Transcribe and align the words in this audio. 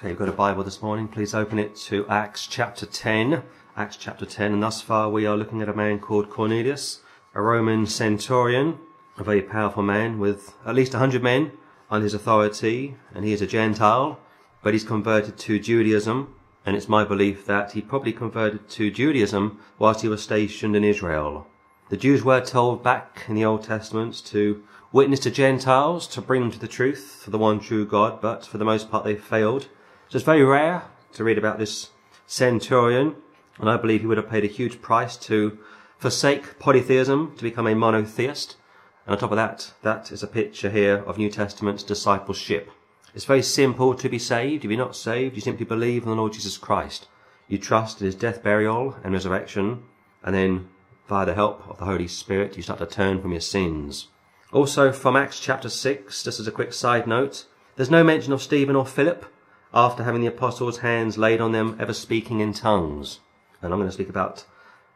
Okay, 0.00 0.08
you've 0.08 0.18
got 0.18 0.30
a 0.30 0.32
Bible 0.32 0.64
this 0.64 0.80
morning. 0.80 1.08
Please 1.08 1.34
open 1.34 1.58
it 1.58 1.76
to 1.76 2.08
Acts 2.08 2.46
chapter 2.46 2.86
10. 2.86 3.42
Acts 3.76 3.98
chapter 3.98 4.24
10. 4.24 4.54
And 4.54 4.62
thus 4.62 4.80
far 4.80 5.10
we 5.10 5.26
are 5.26 5.36
looking 5.36 5.60
at 5.60 5.68
a 5.68 5.74
man 5.74 5.98
called 5.98 6.30
Cornelius, 6.30 7.02
a 7.34 7.42
Roman 7.42 7.84
centurion, 7.84 8.78
a 9.18 9.24
very 9.24 9.42
powerful 9.42 9.82
man 9.82 10.18
with 10.18 10.54
at 10.64 10.74
least 10.74 10.94
a 10.94 10.98
hundred 10.98 11.22
men 11.22 11.52
under 11.90 12.04
his 12.04 12.14
authority. 12.14 12.96
And 13.14 13.26
he 13.26 13.34
is 13.34 13.42
a 13.42 13.46
Gentile, 13.46 14.18
but 14.62 14.72
he's 14.72 14.84
converted 14.84 15.36
to 15.36 15.58
Judaism. 15.58 16.34
And 16.64 16.76
it's 16.76 16.88
my 16.88 17.04
belief 17.04 17.44
that 17.44 17.72
he 17.72 17.82
probably 17.82 18.14
converted 18.14 18.70
to 18.70 18.90
Judaism 18.90 19.60
whilst 19.78 20.00
he 20.00 20.08
was 20.08 20.22
stationed 20.22 20.74
in 20.74 20.82
Israel. 20.82 21.46
The 21.90 21.98
Jews 21.98 22.24
were 22.24 22.40
told 22.40 22.82
back 22.82 23.26
in 23.28 23.34
the 23.34 23.44
Old 23.44 23.64
Testament 23.64 24.24
to 24.28 24.62
witness 24.92 25.20
to 25.20 25.30
Gentiles, 25.30 26.06
to 26.06 26.22
bring 26.22 26.40
them 26.40 26.52
to 26.52 26.58
the 26.58 26.68
truth 26.68 27.26
of 27.26 27.32
the 27.32 27.38
one 27.38 27.60
true 27.60 27.84
God, 27.84 28.22
but 28.22 28.46
for 28.46 28.56
the 28.56 28.64
most 28.64 28.90
part 28.90 29.04
they 29.04 29.14
failed. 29.14 29.68
So 30.10 30.16
it's 30.16 30.24
very 30.24 30.42
rare 30.42 30.82
to 31.12 31.22
read 31.22 31.38
about 31.38 31.60
this 31.60 31.90
centurion, 32.26 33.14
and 33.60 33.70
I 33.70 33.76
believe 33.76 34.00
he 34.00 34.08
would 34.08 34.16
have 34.16 34.28
paid 34.28 34.42
a 34.42 34.48
huge 34.48 34.82
price 34.82 35.16
to 35.18 35.56
forsake 35.98 36.58
polytheism 36.58 37.36
to 37.36 37.44
become 37.44 37.68
a 37.68 37.76
monotheist. 37.76 38.56
And 39.06 39.12
on 39.12 39.20
top 39.20 39.30
of 39.30 39.36
that, 39.36 39.72
that 39.82 40.10
is 40.10 40.24
a 40.24 40.26
picture 40.26 40.68
here 40.68 40.96
of 40.96 41.16
New 41.16 41.30
Testament 41.30 41.86
discipleship. 41.86 42.72
It's 43.14 43.24
very 43.24 43.42
simple 43.42 43.94
to 43.94 44.08
be 44.08 44.18
saved. 44.18 44.64
If 44.64 44.70
you're 44.72 44.78
not 44.78 44.96
saved, 44.96 45.36
you 45.36 45.42
simply 45.42 45.64
believe 45.64 46.02
in 46.02 46.08
the 46.08 46.16
Lord 46.16 46.32
Jesus 46.32 46.58
Christ. 46.58 47.06
You 47.46 47.58
trust 47.58 48.00
in 48.00 48.06
his 48.06 48.16
death, 48.16 48.42
burial, 48.42 48.96
and 49.04 49.12
resurrection, 49.12 49.84
and 50.24 50.34
then 50.34 50.70
via 51.06 51.24
the 51.24 51.34
help 51.34 51.68
of 51.68 51.78
the 51.78 51.84
Holy 51.84 52.08
Spirit, 52.08 52.56
you 52.56 52.64
start 52.64 52.80
to 52.80 52.86
turn 52.86 53.22
from 53.22 53.30
your 53.30 53.40
sins. 53.40 54.08
Also 54.52 54.90
from 54.90 55.14
Acts 55.14 55.38
chapter 55.38 55.68
6, 55.68 56.24
just 56.24 56.40
as 56.40 56.48
a 56.48 56.52
quick 56.52 56.72
side 56.72 57.06
note, 57.06 57.44
there's 57.76 57.90
no 57.90 58.02
mention 58.02 58.32
of 58.32 58.42
Stephen 58.42 58.74
or 58.74 58.84
Philip 58.84 59.24
after 59.72 60.02
having 60.02 60.20
the 60.20 60.26
apostles' 60.26 60.78
hands 60.78 61.16
laid 61.16 61.40
on 61.40 61.52
them, 61.52 61.76
ever 61.78 61.92
speaking 61.92 62.40
in 62.40 62.52
tongues. 62.52 63.20
And 63.62 63.72
I'm 63.72 63.78
going 63.78 63.88
to 63.88 63.94
speak 63.94 64.08
about 64.08 64.44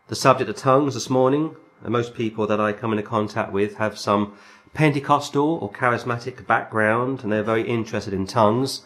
the 0.09 0.17
subject 0.17 0.51
of 0.51 0.57
tongues 0.57 0.95
this 0.95 1.11
morning. 1.11 1.57
And 1.83 1.93
most 1.93 2.15
people 2.15 2.47
that 2.47 2.61
I 2.61 2.73
come 2.73 2.93
into 2.93 3.03
contact 3.03 3.53
with 3.53 3.77
have 3.77 3.99
some 3.99 4.37
Pentecostal 4.73 5.59
or 5.59 5.71
charismatic 5.71 6.47
background 6.47 7.23
and 7.23 7.31
they're 7.31 7.45
very 7.45 7.63
interested 7.63 8.13
in 8.13 8.27
tongues. 8.27 8.83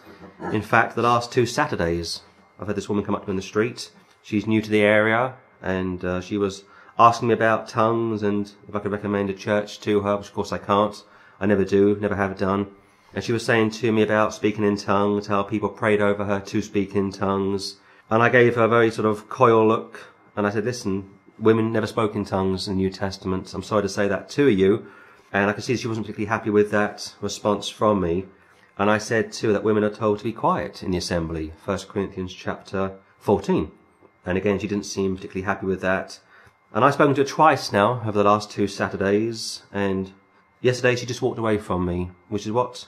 In 0.52 0.62
fact, 0.62 0.94
the 0.94 1.02
last 1.02 1.32
two 1.32 1.46
Saturdays, 1.46 2.20
I've 2.60 2.66
had 2.66 2.76
this 2.76 2.88
woman 2.88 3.04
come 3.04 3.14
up 3.14 3.22
to 3.22 3.28
me 3.28 3.32
in 3.32 3.36
the 3.36 3.42
street. 3.42 3.90
She's 4.22 4.46
new 4.46 4.60
to 4.60 4.68
the 4.68 4.82
area 4.82 5.34
and 5.62 6.04
uh, 6.04 6.20
she 6.20 6.36
was 6.36 6.64
asking 6.98 7.28
me 7.28 7.34
about 7.34 7.68
tongues 7.68 8.22
and 8.22 8.52
if 8.68 8.74
I 8.74 8.80
could 8.80 8.92
recommend 8.92 9.30
a 9.30 9.34
church 9.34 9.80
to 9.80 10.00
her, 10.00 10.16
which 10.18 10.28
of 10.28 10.34
course 10.34 10.52
I 10.52 10.58
can't. 10.58 11.02
I 11.40 11.46
never 11.46 11.64
do, 11.64 11.96
never 12.00 12.16
have 12.16 12.36
done. 12.36 12.66
And 13.18 13.24
she 13.24 13.32
was 13.32 13.44
saying 13.44 13.70
to 13.70 13.90
me 13.90 14.02
about 14.02 14.32
speaking 14.32 14.62
in 14.62 14.76
tongues, 14.76 15.26
how 15.26 15.42
people 15.42 15.70
prayed 15.70 16.00
over 16.00 16.24
her 16.24 16.38
to 16.38 16.62
speak 16.62 16.94
in 16.94 17.10
tongues. 17.10 17.78
And 18.08 18.22
I 18.22 18.28
gave 18.28 18.54
her 18.54 18.62
a 18.62 18.68
very 18.68 18.92
sort 18.92 19.08
of 19.08 19.28
coy 19.28 19.60
look. 19.60 20.14
And 20.36 20.46
I 20.46 20.50
said, 20.50 20.64
listen, 20.64 21.10
women 21.36 21.72
never 21.72 21.88
spoke 21.88 22.14
in 22.14 22.24
tongues 22.24 22.68
in 22.68 22.74
the 22.74 22.82
New 22.82 22.90
Testament. 22.90 23.52
I'm 23.52 23.64
sorry 23.64 23.82
to 23.82 23.88
say 23.88 24.06
that 24.06 24.28
to 24.28 24.48
you. 24.48 24.86
And 25.32 25.50
I 25.50 25.52
could 25.52 25.64
see 25.64 25.76
she 25.76 25.88
wasn't 25.88 26.06
particularly 26.06 26.28
happy 26.28 26.50
with 26.50 26.70
that 26.70 27.16
response 27.20 27.68
from 27.68 28.00
me. 28.00 28.26
And 28.78 28.88
I 28.88 28.98
said 28.98 29.32
too 29.32 29.52
that 29.52 29.64
women 29.64 29.82
are 29.82 29.90
told 29.90 30.18
to 30.18 30.24
be 30.24 30.32
quiet 30.32 30.84
in 30.84 30.92
the 30.92 30.98
assembly. 30.98 31.52
1 31.64 31.76
Corinthians 31.88 32.32
chapter 32.32 32.98
14. 33.18 33.72
And 34.26 34.38
again, 34.38 34.60
she 34.60 34.68
didn't 34.68 34.86
seem 34.86 35.16
particularly 35.16 35.44
happy 35.44 35.66
with 35.66 35.80
that. 35.80 36.20
And 36.72 36.84
I've 36.84 36.94
spoken 36.94 37.16
to 37.16 37.22
her 37.22 37.28
twice 37.28 37.72
now 37.72 38.00
over 38.06 38.12
the 38.12 38.30
last 38.30 38.52
two 38.52 38.68
Saturdays. 38.68 39.64
And 39.72 40.12
yesterday 40.60 40.94
she 40.94 41.04
just 41.04 41.20
walked 41.20 41.40
away 41.40 41.58
from 41.58 41.84
me, 41.84 42.12
which 42.28 42.46
is 42.46 42.52
what 42.52 42.86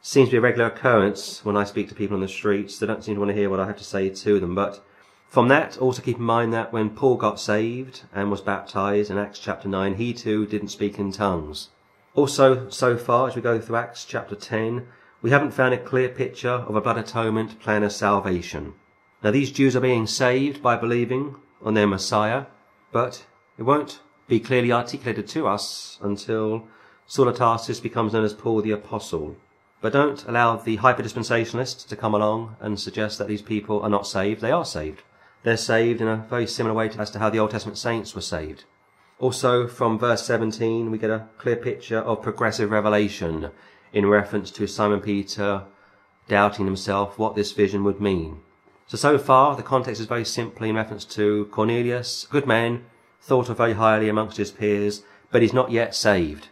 seems 0.00 0.28
to 0.28 0.32
be 0.32 0.38
a 0.38 0.40
regular 0.40 0.66
occurrence 0.66 1.44
when 1.44 1.56
I 1.56 1.64
speak 1.64 1.88
to 1.88 1.94
people 1.94 2.14
on 2.14 2.20
the 2.20 2.28
streets. 2.28 2.78
They 2.78 2.86
don't 2.86 3.02
seem 3.02 3.14
to 3.14 3.20
want 3.20 3.30
to 3.30 3.36
hear 3.36 3.50
what 3.50 3.60
I 3.60 3.66
have 3.66 3.78
to 3.78 3.84
say 3.84 4.08
to 4.08 4.40
them. 4.40 4.54
But 4.54 4.84
from 5.28 5.48
that, 5.48 5.78
also 5.78 6.02
keep 6.02 6.16
in 6.16 6.22
mind 6.22 6.52
that 6.54 6.72
when 6.72 6.90
Paul 6.90 7.16
got 7.16 7.38
saved 7.38 8.04
and 8.14 8.30
was 8.30 8.40
baptized 8.40 9.10
in 9.10 9.18
Acts 9.18 9.38
chapter 9.38 9.68
9, 9.68 9.96
he 9.96 10.14
too 10.14 10.46
didn't 10.46 10.68
speak 10.68 10.98
in 10.98 11.12
tongues. 11.12 11.68
Also, 12.14 12.68
so 12.70 12.96
far, 12.96 13.28
as 13.28 13.36
we 13.36 13.42
go 13.42 13.60
through 13.60 13.76
Acts 13.76 14.04
chapter 14.04 14.34
10, 14.34 14.86
we 15.20 15.30
haven't 15.30 15.50
found 15.50 15.74
a 15.74 15.78
clear 15.78 16.08
picture 16.08 16.48
of 16.48 16.76
a 16.76 16.80
blood 16.80 16.96
atonement 16.96 17.60
plan 17.60 17.82
of 17.82 17.92
salvation. 17.92 18.74
Now, 19.22 19.32
these 19.32 19.52
Jews 19.52 19.74
are 19.74 19.80
being 19.80 20.06
saved 20.06 20.62
by 20.62 20.76
believing 20.76 21.36
on 21.60 21.74
their 21.74 21.86
Messiah, 21.86 22.46
but 22.92 23.26
it 23.58 23.64
won't 23.64 24.00
be 24.28 24.38
clearly 24.40 24.72
articulated 24.72 25.26
to 25.28 25.48
us 25.48 25.98
until 26.00 26.68
Saul 27.06 27.28
of 27.28 27.36
Tarsus 27.36 27.80
becomes 27.80 28.12
known 28.12 28.24
as 28.24 28.34
Paul 28.34 28.62
the 28.62 28.70
Apostle. 28.70 29.36
But 29.80 29.92
don't 29.92 30.24
allow 30.26 30.56
the 30.56 30.76
hyper-dispensationalists 30.76 31.86
to 31.86 31.96
come 31.96 32.14
along 32.14 32.56
and 32.60 32.80
suggest 32.80 33.18
that 33.18 33.28
these 33.28 33.42
people 33.42 33.80
are 33.82 33.88
not 33.88 34.06
saved. 34.06 34.40
They 34.40 34.50
are 34.50 34.64
saved. 34.64 35.02
They're 35.44 35.56
saved 35.56 36.00
in 36.00 36.08
a 36.08 36.26
very 36.28 36.46
similar 36.46 36.74
way 36.74 36.90
as 36.90 37.10
to 37.12 37.18
how 37.20 37.30
the 37.30 37.38
Old 37.38 37.52
Testament 37.52 37.78
saints 37.78 38.14
were 38.14 38.20
saved. 38.20 38.64
Also, 39.20 39.66
from 39.66 39.98
verse 39.98 40.24
17, 40.26 40.90
we 40.90 40.98
get 40.98 41.10
a 41.10 41.28
clear 41.38 41.56
picture 41.56 41.98
of 41.98 42.22
progressive 42.22 42.70
revelation 42.70 43.50
in 43.92 44.06
reference 44.06 44.50
to 44.52 44.66
Simon 44.66 45.00
Peter 45.00 45.64
doubting 46.28 46.66
himself 46.66 47.18
what 47.18 47.34
this 47.34 47.52
vision 47.52 47.84
would 47.84 48.00
mean. 48.00 48.40
So, 48.86 48.96
so 48.96 49.18
far, 49.18 49.56
the 49.56 49.62
context 49.62 50.00
is 50.00 50.06
very 50.06 50.24
simply 50.24 50.70
in 50.70 50.76
reference 50.76 51.04
to 51.06 51.46
Cornelius, 51.46 52.24
a 52.24 52.28
good 52.28 52.46
man, 52.46 52.84
thought 53.20 53.48
of 53.48 53.56
very 53.56 53.74
highly 53.74 54.08
amongst 54.08 54.36
his 54.36 54.50
peers, 54.50 55.02
but 55.30 55.42
he's 55.42 55.52
not 55.52 55.70
yet 55.70 55.94
saved. 55.94 56.48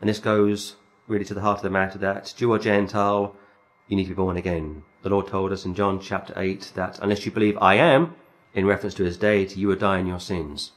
And 0.00 0.08
this 0.08 0.18
goes 0.18 0.76
really 1.06 1.24
to 1.24 1.34
the 1.34 1.40
heart 1.40 1.58
of 1.58 1.62
the 1.62 1.70
matter 1.70 1.98
that 1.98 2.32
Jew 2.36 2.52
or 2.52 2.58
Gentile, 2.58 3.36
you 3.88 3.96
need 3.96 4.04
to 4.04 4.10
be 4.10 4.14
born 4.14 4.36
again. 4.36 4.82
The 5.02 5.10
Lord 5.10 5.28
told 5.28 5.52
us 5.52 5.64
in 5.64 5.74
John 5.74 6.00
chapter 6.00 6.32
8 6.36 6.72
that 6.74 6.98
unless 7.00 7.26
you 7.26 7.32
believe 7.32 7.58
I 7.60 7.74
am, 7.74 8.14
in 8.54 8.66
reference 8.66 8.94
to 8.94 9.04
his 9.04 9.18
deity, 9.18 9.60
you 9.60 9.68
will 9.68 9.76
die 9.76 9.98
in 9.98 10.06
your 10.06 10.20
sins. 10.20 10.72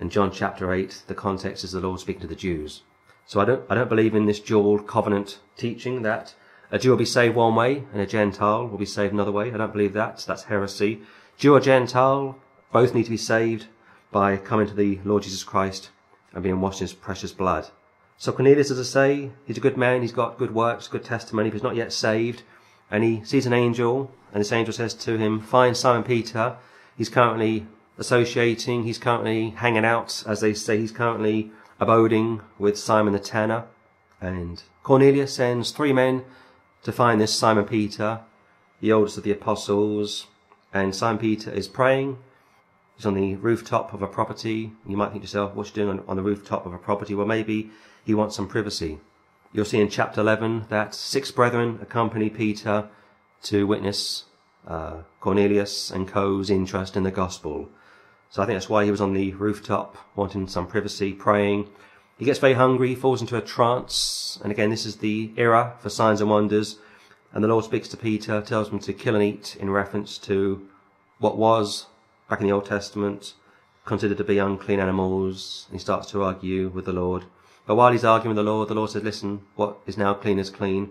In 0.00 0.10
John 0.10 0.32
chapter 0.32 0.72
8, 0.72 1.02
the 1.06 1.14
context 1.14 1.62
is 1.62 1.72
the 1.72 1.80
Lord 1.80 2.00
speaking 2.00 2.22
to 2.22 2.26
the 2.26 2.34
Jews. 2.34 2.82
So 3.26 3.40
I 3.40 3.44
don't, 3.44 3.62
I 3.68 3.74
don't 3.74 3.88
believe 3.88 4.14
in 4.14 4.26
this 4.26 4.40
dual 4.40 4.78
covenant 4.80 5.38
teaching 5.56 6.02
that 6.02 6.34
a 6.72 6.78
Jew 6.78 6.90
will 6.90 6.96
be 6.96 7.04
saved 7.04 7.36
one 7.36 7.54
way 7.54 7.84
and 7.92 8.00
a 8.00 8.06
Gentile 8.06 8.66
will 8.66 8.78
be 8.78 8.86
saved 8.86 9.12
another 9.12 9.32
way. 9.32 9.52
I 9.52 9.56
don't 9.56 9.72
believe 9.72 9.92
that. 9.92 10.24
That's 10.26 10.44
heresy. 10.44 11.02
Jew 11.36 11.54
or 11.54 11.60
Gentile, 11.60 12.38
both 12.72 12.94
need 12.94 13.04
to 13.04 13.10
be 13.10 13.16
saved 13.16 13.66
by 14.10 14.36
coming 14.36 14.66
to 14.66 14.74
the 14.74 14.98
Lord 15.04 15.22
Jesus 15.24 15.44
Christ 15.44 15.90
and 16.32 16.42
being 16.42 16.60
washed 16.60 16.80
in 16.80 16.86
his 16.86 16.94
precious 16.94 17.32
blood. 17.32 17.68
So 18.20 18.32
Cornelius, 18.32 18.70
as 18.70 18.78
I 18.78 18.82
say, 18.82 19.30
he's 19.46 19.56
a 19.56 19.62
good 19.62 19.78
man, 19.78 20.02
he's 20.02 20.12
got 20.12 20.36
good 20.36 20.54
works, 20.54 20.88
good 20.88 21.02
testimony, 21.02 21.48
but 21.48 21.54
he's 21.54 21.62
not 21.62 21.74
yet 21.74 21.90
saved. 21.90 22.42
And 22.90 23.02
he 23.02 23.24
sees 23.24 23.46
an 23.46 23.54
angel, 23.54 24.12
and 24.30 24.42
this 24.42 24.52
angel 24.52 24.74
says 24.74 24.92
to 24.92 25.16
him, 25.16 25.40
Find 25.40 25.74
Simon 25.74 26.02
Peter. 26.02 26.58
He's 26.98 27.08
currently 27.08 27.66
associating, 27.96 28.84
he's 28.84 28.98
currently 28.98 29.54
hanging 29.56 29.86
out, 29.86 30.22
as 30.26 30.42
they 30.42 30.52
say, 30.52 30.76
he's 30.76 30.92
currently 30.92 31.50
abiding 31.80 32.42
with 32.58 32.78
Simon 32.78 33.14
the 33.14 33.18
tanner. 33.18 33.64
And 34.20 34.62
Cornelius 34.82 35.32
sends 35.36 35.70
three 35.70 35.94
men 35.94 36.26
to 36.82 36.92
find 36.92 37.22
this 37.22 37.34
Simon 37.34 37.64
Peter, 37.64 38.20
the 38.82 38.92
oldest 38.92 39.16
of 39.16 39.24
the 39.24 39.32
apostles. 39.32 40.26
And 40.74 40.94
Simon 40.94 41.18
Peter 41.18 41.50
is 41.50 41.68
praying. 41.68 42.18
He's 42.96 43.06
on 43.06 43.14
the 43.14 43.36
rooftop 43.36 43.94
of 43.94 44.02
a 44.02 44.06
property. 44.06 44.72
You 44.86 44.98
might 44.98 45.12
think 45.12 45.22
to 45.22 45.26
yourself, 45.26 45.54
what's 45.54 45.70
he 45.70 45.76
doing 45.76 46.00
on, 46.00 46.04
on 46.06 46.16
the 46.16 46.22
rooftop 46.22 46.66
of 46.66 46.74
a 46.74 46.78
property? 46.78 47.14
Well, 47.14 47.26
maybe 47.26 47.70
he 48.04 48.14
wants 48.14 48.36
some 48.36 48.48
privacy. 48.48 48.98
You'll 49.52 49.64
see 49.64 49.80
in 49.80 49.88
chapter 49.88 50.20
11 50.20 50.66
that 50.68 50.94
six 50.94 51.30
brethren 51.30 51.78
accompany 51.82 52.30
Peter 52.30 52.88
to 53.44 53.66
witness 53.66 54.24
uh, 54.66 54.98
Cornelius 55.20 55.90
and 55.90 56.06
co's 56.06 56.50
interest 56.50 56.96
in 56.96 57.02
the 57.02 57.10
gospel. 57.10 57.68
So 58.30 58.42
I 58.42 58.46
think 58.46 58.56
that's 58.56 58.68
why 58.68 58.84
he 58.84 58.90
was 58.90 59.00
on 59.00 59.12
the 59.12 59.32
rooftop, 59.32 59.96
wanting 60.14 60.46
some 60.46 60.66
privacy, 60.66 61.12
praying. 61.12 61.68
He 62.16 62.24
gets 62.24 62.38
very 62.38 62.52
hungry, 62.52 62.94
falls 62.94 63.20
into 63.20 63.36
a 63.36 63.40
trance, 63.40 64.38
and 64.42 64.52
again, 64.52 64.70
this 64.70 64.86
is 64.86 64.96
the 64.96 65.32
era 65.36 65.74
for 65.80 65.88
signs 65.88 66.20
and 66.20 66.30
wonders. 66.30 66.78
And 67.32 67.42
the 67.42 67.48
Lord 67.48 67.64
speaks 67.64 67.88
to 67.88 67.96
Peter, 67.96 68.40
tells 68.40 68.68
him 68.68 68.78
to 68.80 68.92
kill 68.92 69.14
and 69.14 69.24
eat 69.24 69.56
in 69.58 69.70
reference 69.70 70.18
to 70.18 70.68
what 71.18 71.36
was, 71.36 71.86
back 72.28 72.40
in 72.40 72.46
the 72.46 72.52
Old 72.52 72.66
Testament, 72.66 73.34
considered 73.84 74.18
to 74.18 74.24
be 74.24 74.38
unclean 74.38 74.80
animals. 74.80 75.66
And 75.68 75.78
He 75.78 75.82
starts 75.82 76.10
to 76.10 76.22
argue 76.22 76.68
with 76.68 76.84
the 76.84 76.92
Lord. 76.92 77.24
But 77.66 77.76
while 77.76 77.92
he's 77.92 78.04
arguing 78.04 78.36
with 78.36 78.44
the 78.44 78.50
Lord, 78.50 78.68
the 78.68 78.74
Lord 78.74 78.90
says, 78.90 79.02
listen, 79.02 79.42
what 79.54 79.78
is 79.86 79.96
now 79.96 80.14
clean 80.14 80.38
is 80.38 80.50
clean. 80.50 80.90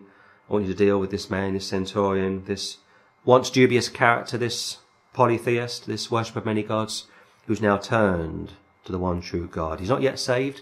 I 0.49 0.53
want 0.53 0.65
you 0.65 0.71
to 0.73 0.77
deal 0.77 0.99
with 0.99 1.11
this 1.11 1.29
man, 1.29 1.53
this 1.53 1.67
centurion, 1.67 2.45
this 2.45 2.77
once 3.25 3.49
dubious 3.49 3.89
character, 3.89 4.37
this 4.37 4.77
polytheist, 5.13 5.87
this 5.87 6.09
worshipper 6.09 6.39
of 6.39 6.45
many 6.45 6.63
gods, 6.63 7.07
who's 7.47 7.61
now 7.61 7.77
turned 7.77 8.53
to 8.85 8.91
the 8.91 8.99
one 8.99 9.21
true 9.21 9.47
God. 9.47 9.79
He's 9.79 9.89
not 9.89 10.01
yet 10.01 10.19
saved, 10.19 10.61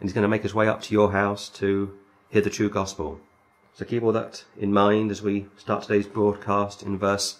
and 0.00 0.08
he's 0.08 0.14
going 0.14 0.22
to 0.22 0.28
make 0.28 0.42
his 0.42 0.54
way 0.54 0.66
up 0.66 0.82
to 0.82 0.94
your 0.94 1.12
house 1.12 1.48
to 1.50 1.96
hear 2.30 2.42
the 2.42 2.50
true 2.50 2.70
gospel. 2.70 3.20
So 3.74 3.84
keep 3.84 4.02
all 4.02 4.12
that 4.12 4.44
in 4.56 4.72
mind 4.72 5.10
as 5.10 5.22
we 5.22 5.46
start 5.56 5.82
today's 5.82 6.06
broadcast 6.06 6.82
in 6.82 6.96
verse 6.96 7.38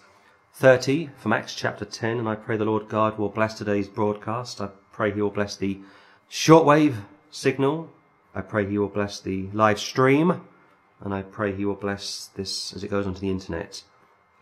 30 0.55 1.11
from 1.17 1.33
Acts 1.33 1.55
chapter 1.55 1.85
10. 1.85 2.19
And 2.19 2.29
I 2.29 2.35
pray 2.35 2.57
the 2.57 2.65
Lord 2.65 2.89
God 2.89 3.19
will 3.19 3.29
bless 3.29 3.55
today's 3.55 3.89
broadcast. 3.89 4.61
I 4.61 4.69
pray 4.93 5.13
he 5.13 5.23
will 5.23 5.31
bless 5.31 5.57
the 5.57 5.81
shortwave 6.31 6.97
signal. 7.35 7.91
I 8.35 8.41
pray 8.41 8.67
he 8.67 8.79
will 8.79 8.89
bless 8.89 9.21
the 9.21 9.49
live 9.53 9.81
stream. 9.81 10.43
And 11.01 11.13
I 11.13 11.23
pray 11.23 11.55
he 11.55 11.65
will 11.65 11.75
bless 11.75 12.31
this 12.35 12.73
as 12.73 12.85
it 12.85 12.89
goes 12.89 13.07
onto 13.07 13.21
the 13.21 13.31
internet. 13.31 13.83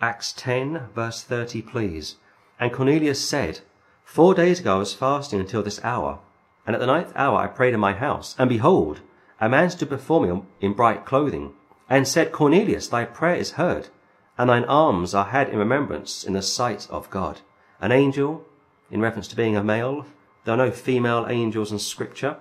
Acts 0.00 0.32
10, 0.32 0.88
verse 0.94 1.22
30, 1.22 1.62
please. 1.62 2.16
And 2.60 2.72
Cornelius 2.72 3.20
said, 3.20 3.60
Four 4.04 4.34
days 4.34 4.60
ago 4.60 4.76
I 4.76 4.78
was 4.78 4.94
fasting 4.94 5.40
until 5.40 5.62
this 5.62 5.82
hour, 5.82 6.20
and 6.66 6.74
at 6.76 6.80
the 6.80 6.86
ninth 6.86 7.12
hour 7.16 7.38
I 7.38 7.46
prayed 7.46 7.72
in 7.72 7.80
my 7.80 7.92
house, 7.92 8.36
and 8.38 8.48
behold, 8.48 9.00
a 9.40 9.48
man 9.48 9.70
stood 9.70 9.88
before 9.88 10.20
me 10.20 10.42
in 10.60 10.74
bright 10.74 11.06
clothing, 11.06 11.54
and 11.88 12.06
said, 12.06 12.30
Cornelius, 12.30 12.88
thy 12.88 13.04
prayer 13.04 13.36
is 13.36 13.52
heard, 13.52 13.88
and 14.36 14.50
thine 14.50 14.64
alms 14.64 15.14
are 15.14 15.26
had 15.26 15.48
in 15.48 15.58
remembrance 15.58 16.24
in 16.24 16.34
the 16.34 16.42
sight 16.42 16.86
of 16.90 17.10
God. 17.10 17.40
An 17.80 17.90
angel, 17.90 18.44
in 18.90 19.00
reference 19.00 19.28
to 19.28 19.36
being 19.36 19.56
a 19.56 19.64
male, 19.64 20.04
there 20.44 20.54
are 20.54 20.58
no 20.58 20.70
female 20.70 21.26
angels 21.28 21.72
in 21.72 21.78
scripture, 21.78 22.36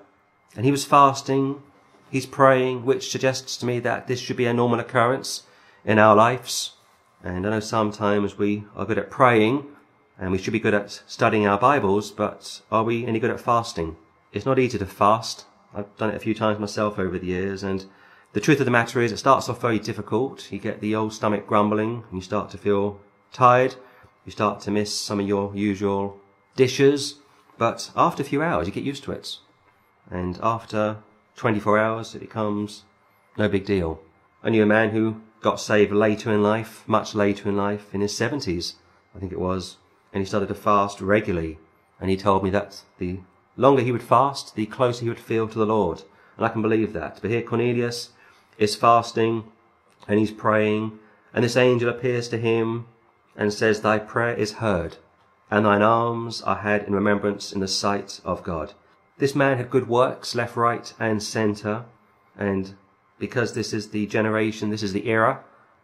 and 0.56 0.66
he 0.66 0.72
was 0.72 0.86
fasting, 0.86 1.62
he's 2.10 2.26
praying, 2.26 2.86
which 2.86 3.10
suggests 3.10 3.56
to 3.58 3.66
me 3.66 3.80
that 3.80 4.08
this 4.08 4.20
should 4.20 4.38
be 4.38 4.46
a 4.46 4.54
normal 4.54 4.80
occurrence 4.80 5.44
in 5.86 5.98
our 5.98 6.16
lives. 6.16 6.74
And 7.24 7.46
I 7.46 7.50
know 7.50 7.60
sometimes 7.60 8.38
we 8.38 8.64
are 8.76 8.86
good 8.86 8.98
at 8.98 9.12
praying 9.12 9.68
and 10.20 10.32
we 10.32 10.38
should 10.38 10.54
be 10.54 10.60
good 10.60 10.74
at 10.74 11.02
studying 11.08 11.48
our 11.48 11.58
Bibles, 11.58 12.12
but 12.12 12.62
are 12.72 12.84
we 12.84 13.06
any 13.06 13.20
good 13.20 13.32
at 13.32 13.40
fasting? 13.40 13.96
It's 14.34 14.46
not 14.46 14.60
easy 14.60 14.78
to 14.78 14.86
fast. 14.86 15.46
I've 15.74 15.96
done 15.98 16.10
it 16.10 16.16
a 16.16 16.20
few 16.20 16.34
times 16.34 16.60
myself 16.60 17.00
over 17.00 17.18
the 17.18 17.28
years 17.28 17.64
and 17.64 17.86
the 18.34 18.40
truth 18.40 18.60
of 18.60 18.66
the 18.66 18.72
matter 18.72 19.02
is 19.02 19.12
it 19.12 19.18
starts 19.18 19.50
off 19.50 19.62
very 19.62 19.80
difficult. 19.80 20.52
You 20.52 20.60
get 20.60 20.80
the 20.80 20.96
old 20.96 21.14
stomach 21.14 21.48
grumbling 21.48 22.04
and 22.10 22.20
you 22.20 22.22
start 22.22 22.50
to 22.52 22.58
feel 22.58 23.00
tired. 23.34 23.76
You 24.26 24.32
start 24.32 24.62
to 24.62 24.72
miss 24.72 24.98
some 24.98 25.20
of 25.20 25.28
your 25.28 25.56
usual 25.56 26.18
dishes, 26.56 27.16
but 27.58 27.92
after 27.96 28.22
a 28.22 28.26
few 28.26 28.42
hours 28.42 28.68
you 28.68 28.74
get 28.74 28.84
used 28.84 29.04
to 29.04 29.12
it. 29.12 29.38
And 30.12 30.38
after 30.44 30.98
24 31.38 31.80
hours 31.80 32.14
it 32.14 32.20
becomes 32.20 32.84
no 33.38 33.48
big 33.48 33.66
deal. 33.66 34.02
I 34.44 34.50
knew 34.50 34.64
a 34.64 34.68
man 34.68 34.90
who 34.90 35.22
got 35.42 35.60
saved 35.60 35.92
later 35.92 36.32
in 36.32 36.44
life, 36.44 36.84
much 36.86 37.16
later 37.16 37.50
in 37.50 37.58
life, 37.58 37.94
in 37.94 38.02
his 38.02 38.14
70s, 38.14 38.76
I 39.16 39.20
think 39.20 39.32
it 39.32 39.40
was, 39.40 39.78
and 40.14 40.22
he 40.22 40.28
started 40.28 40.50
to 40.50 40.56
fast 40.56 41.02
regularly. 41.02 41.58
And 42.00 42.10
he 42.10 42.18
told 42.18 42.44
me 42.44 42.50
that 42.52 42.82
the 42.98 43.20
longer 43.56 43.82
he 43.82 43.92
would 43.92 44.04
fast, 44.04 44.56
the 44.56 44.66
closer 44.66 45.04
he 45.04 45.10
would 45.10 45.20
feel 45.20 45.48
to 45.48 45.58
the 45.58 45.66
Lord. 45.66 46.04
And 46.36 46.46
I 46.46 46.50
can 46.50 46.62
believe 46.62 46.94
that. 46.94 47.20
But 47.22 47.32
here 47.32 47.42
Cornelius 47.42 48.10
is 48.58 48.76
fasting 48.76 49.46
and 50.08 50.20
he's 50.20 50.32
praying, 50.32 51.00
and 51.34 51.44
this 51.44 51.56
angel 51.56 51.90
appears 51.90 52.28
to 52.30 52.38
him 52.38 52.88
and 53.36 53.54
says, 53.54 53.82
Thy 53.82 54.00
prayer 54.00 54.34
is 54.34 54.54
heard, 54.54 54.98
and 55.50 55.66
thine 55.66 55.82
alms 55.82 56.42
are 56.42 56.58
had 56.58 56.84
in 56.84 56.94
remembrance 56.94 57.54
in 57.54 57.60
the 57.60 57.68
sight 57.68 58.20
of 58.26 58.44
God. 58.44 58.74
This 59.22 59.36
man 59.36 59.58
had 59.58 59.70
good 59.70 59.88
works, 59.88 60.34
left, 60.34 60.56
right, 60.56 60.92
and 61.00 61.22
centre, 61.22 61.86
and 62.36 62.74
because 63.20 63.54
this 63.54 63.72
is 63.72 63.92
the 63.92 64.08
generation, 64.08 64.72
this 64.72 64.82
is 64.82 64.94
the 64.94 65.08
era 65.08 65.42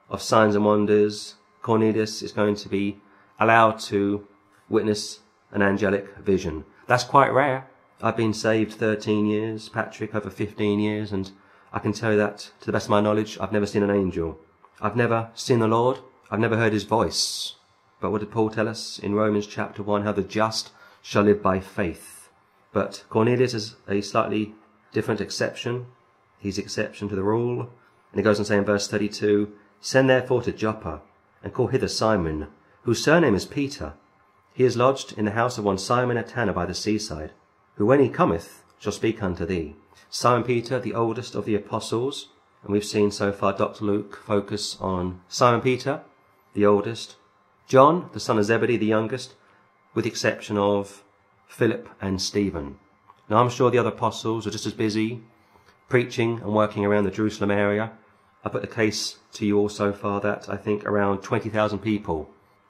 of 0.09 0.23
signs 0.23 0.55
and 0.55 0.65
wonders, 0.65 1.35
Cornelius 1.61 2.23
is 2.23 2.31
going 2.31 2.55
to 2.55 2.67
be 2.67 2.97
allowed 3.39 3.77
to 3.91 4.25
witness 4.69 5.19
an 5.51 5.61
angelic 5.61 6.17
vision. 6.17 6.65
That's 6.87 7.03
quite 7.03 7.31
rare. 7.31 7.67
I've 8.01 8.17
been 8.17 8.33
saved 8.33 8.73
13 8.73 9.27
years, 9.27 9.69
Patrick 9.69 10.15
over 10.15 10.31
15 10.31 10.79
years, 10.79 11.11
and 11.11 11.29
I 11.71 11.77
can 11.77 11.93
tell 11.93 12.13
you 12.13 12.17
that 12.17 12.49
to 12.61 12.65
the 12.65 12.71
best 12.71 12.87
of 12.87 12.89
my 12.89 13.01
knowledge, 13.01 13.37
I've 13.39 13.53
never 13.53 13.67
seen 13.67 13.83
an 13.83 13.91
angel. 13.91 14.39
I've 14.81 14.95
never 14.95 15.29
seen 15.35 15.59
the 15.59 15.67
Lord. 15.67 15.99
I've 16.31 16.39
never 16.39 16.57
heard 16.57 16.73
his 16.73 16.85
voice. 16.85 17.53
But 18.01 18.09
what 18.09 18.21
did 18.21 18.31
Paul 18.31 18.49
tell 18.49 18.67
us 18.67 18.97
in 18.97 19.13
Romans 19.13 19.45
chapter 19.45 19.83
1? 19.83 20.05
How 20.05 20.11
the 20.11 20.23
just 20.23 20.71
shall 21.03 21.21
live 21.21 21.43
by 21.43 21.59
faith. 21.59 22.16
But 22.77 23.05
Cornelius 23.09 23.55
is 23.55 23.75
a 23.89 24.01
slightly 24.01 24.53
different 24.93 25.19
exception. 25.19 25.87
He's 26.37 26.59
exception 26.59 27.09
to 27.09 27.15
the 27.15 27.23
rule. 27.23 27.61
And 27.61 28.19
he 28.19 28.21
goes 28.21 28.37
on 28.37 28.45
saying 28.45 28.59
in 28.59 28.65
verse 28.65 28.87
32, 28.87 29.51
Send 29.81 30.07
therefore 30.07 30.43
to 30.43 30.51
Joppa, 30.51 31.01
and 31.41 31.55
call 31.55 31.69
hither 31.69 31.87
Simon, 31.87 32.49
whose 32.83 33.03
surname 33.03 33.33
is 33.33 33.47
Peter. 33.47 33.93
He 34.53 34.63
is 34.63 34.77
lodged 34.77 35.17
in 35.17 35.25
the 35.25 35.31
house 35.31 35.57
of 35.57 35.63
one 35.63 35.79
Simon 35.79 36.17
at 36.17 36.27
tanner 36.27 36.53
by 36.53 36.67
the 36.67 36.75
seaside, 36.75 37.31
who 37.77 37.87
when 37.87 37.99
he 37.99 38.09
cometh 38.09 38.63
shall 38.77 38.91
speak 38.91 39.23
unto 39.23 39.43
thee. 39.43 39.75
Simon 40.11 40.43
Peter, 40.43 40.79
the 40.79 40.93
oldest 40.93 41.33
of 41.33 41.45
the 41.45 41.55
apostles, 41.55 42.27
and 42.61 42.71
we've 42.71 42.85
seen 42.85 43.09
so 43.09 43.31
far 43.31 43.53
Dr. 43.53 43.85
Luke 43.85 44.15
focus 44.23 44.77
on 44.79 45.21
Simon 45.27 45.61
Peter, 45.61 46.01
the 46.53 46.67
oldest, 46.67 47.15
John, 47.67 48.11
the 48.13 48.19
son 48.19 48.37
of 48.37 48.45
Zebedee, 48.45 48.77
the 48.77 48.85
youngest, 48.85 49.33
with 49.95 50.03
the 50.03 50.11
exception 50.11 50.59
of 50.59 51.03
Philip 51.47 51.89
and 52.01 52.21
Stephen. 52.21 52.77
Now 53.29 53.37
I'm 53.37 53.49
sure 53.49 53.71
the 53.71 53.77
other 53.77 53.89
apostles 53.89 54.45
are 54.45 54.51
just 54.51 54.65
as 54.65 54.73
busy 54.73 55.21
preaching 55.89 56.39
and 56.41 56.53
working 56.53 56.85
around 56.85 57.05
the 57.05 57.11
Jerusalem 57.11 57.51
area. 57.51 57.91
I 58.43 58.49
put 58.49 58.61
the 58.61 58.67
case 58.67 59.17
to 59.33 59.45
you 59.45 59.57
all 59.57 59.69
so 59.69 59.93
far 59.93 60.21
that 60.21 60.49
I 60.49 60.57
think 60.57 60.85
around 60.85 61.21
20,000 61.21 61.79
people 61.79 62.29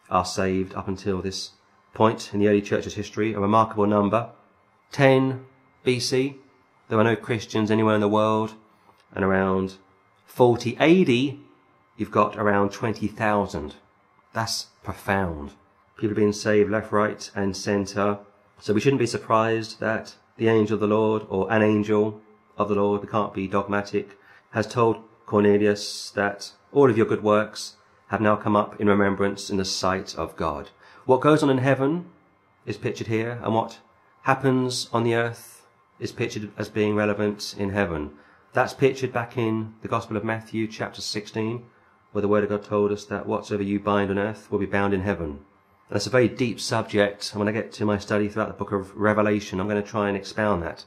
are 0.10 0.26
saved 0.26 0.74
up 0.76 0.88
until 0.88 1.22
this 1.22 1.52
point 1.94 2.34
in 2.34 2.40
the 2.40 2.48
early 2.48 2.62
church's 2.62 2.94
history, 2.94 3.34
a 3.34 3.40
remarkable 3.40 3.88
number. 3.88 4.30
10 4.92 5.46
BC, 5.86 6.36
there 6.88 6.98
were 6.98 7.04
no 7.04 7.16
Christians 7.16 7.72
anywhere 7.72 7.96
in 7.96 8.02
the 8.02 8.08
world, 8.08 8.54
and 9.14 9.26
around 9.26 9.76
40 10.26 10.78
AD, 10.78 11.38
you've 11.98 12.12
got 12.12 12.38
around 12.38 12.72
20,000. 12.72 13.76
That's 14.34 14.68
profound. 14.84 15.54
People 15.98 16.16
being 16.16 16.34
saved 16.34 16.70
left, 16.70 16.92
right, 16.92 17.30
and 17.36 17.58
centre. 17.58 18.20
So 18.60 18.74
we 18.74 18.80
shouldn't 18.80 19.00
be 19.00 19.06
surprised 19.06 19.80
that 19.80 20.16
the 20.38 20.48
angel 20.48 20.76
of 20.76 20.80
the 20.80 20.88
Lord, 20.88 21.26
or 21.30 21.52
an 21.52 21.62
angel, 21.62 22.22
of 22.58 22.70
the 22.70 22.76
Lord, 22.76 23.02
we 23.02 23.08
can't 23.08 23.34
be 23.34 23.48
dogmatic, 23.48 24.18
has 24.52 24.68
told 24.68 25.04
Cornelius 25.26 26.10
that 26.12 26.54
all 26.72 26.90
of 26.90 26.98
your 26.98 27.06
good 27.06 27.24
works 27.24 27.76
have 28.08 28.22
now 28.22 28.36
come 28.36 28.56
up 28.56 28.80
in 28.80 28.88
remembrance 28.88 29.50
in 29.50 29.58
the 29.58 29.66
sight 29.66 30.16
of 30.16 30.36
God. 30.36 30.70
What 31.06 31.22
goes 31.22 31.44
on 31.44 31.50
in 31.50 31.60
heaven 31.60 32.10
is 32.66 32.78
pictured 32.78 33.08
here, 33.08 33.40
and 33.44 33.54
what 33.54 33.80
happens 34.24 34.90
on 34.92 35.04
the 35.04 35.16
earth 35.16 35.66
is 36.00 36.12
pictured 36.12 36.52
as 36.58 36.70
being 36.70 36.96
relevant 36.96 37.56
in 37.58 37.70
heaven. 37.70 38.12
That's 38.54 38.74
pictured 38.74 39.14
back 39.14 39.38
in 39.38 39.76
the 39.82 39.88
Gospel 39.88 40.18
of 40.18 40.24
Matthew, 40.24 40.68
chapter 40.68 41.02
16, 41.02 41.64
where 42.12 42.22
the 42.22 42.28
Word 42.28 42.44
of 42.44 42.50
God 42.50 42.64
told 42.64 42.92
us 42.92 43.06
that 43.06 43.28
whatsoever 43.28 43.64
you 43.64 43.80
bind 43.80 44.10
on 44.10 44.18
earth 44.18 44.52
will 44.52 44.60
be 44.60 44.66
bound 44.66 44.94
in 44.94 45.02
heaven. 45.02 45.42
And 45.90 45.96
that's 45.96 46.08
a 46.08 46.12
very 46.12 46.28
deep 46.28 46.60
subject, 46.60 47.32
and 47.32 47.40
when 47.40 47.48
I 47.48 47.54
get 47.54 47.72
to 47.74 47.86
my 47.86 47.98
study 47.98 48.28
throughout 48.28 48.50
the 48.50 48.54
book 48.54 48.74
of 48.74 48.96
Revelation, 48.96 49.60
I'm 49.60 49.70
going 49.70 49.82
to 49.82 49.90
try 49.90 50.10
and 50.10 50.18
expound 50.18 50.62
that. 50.64 50.84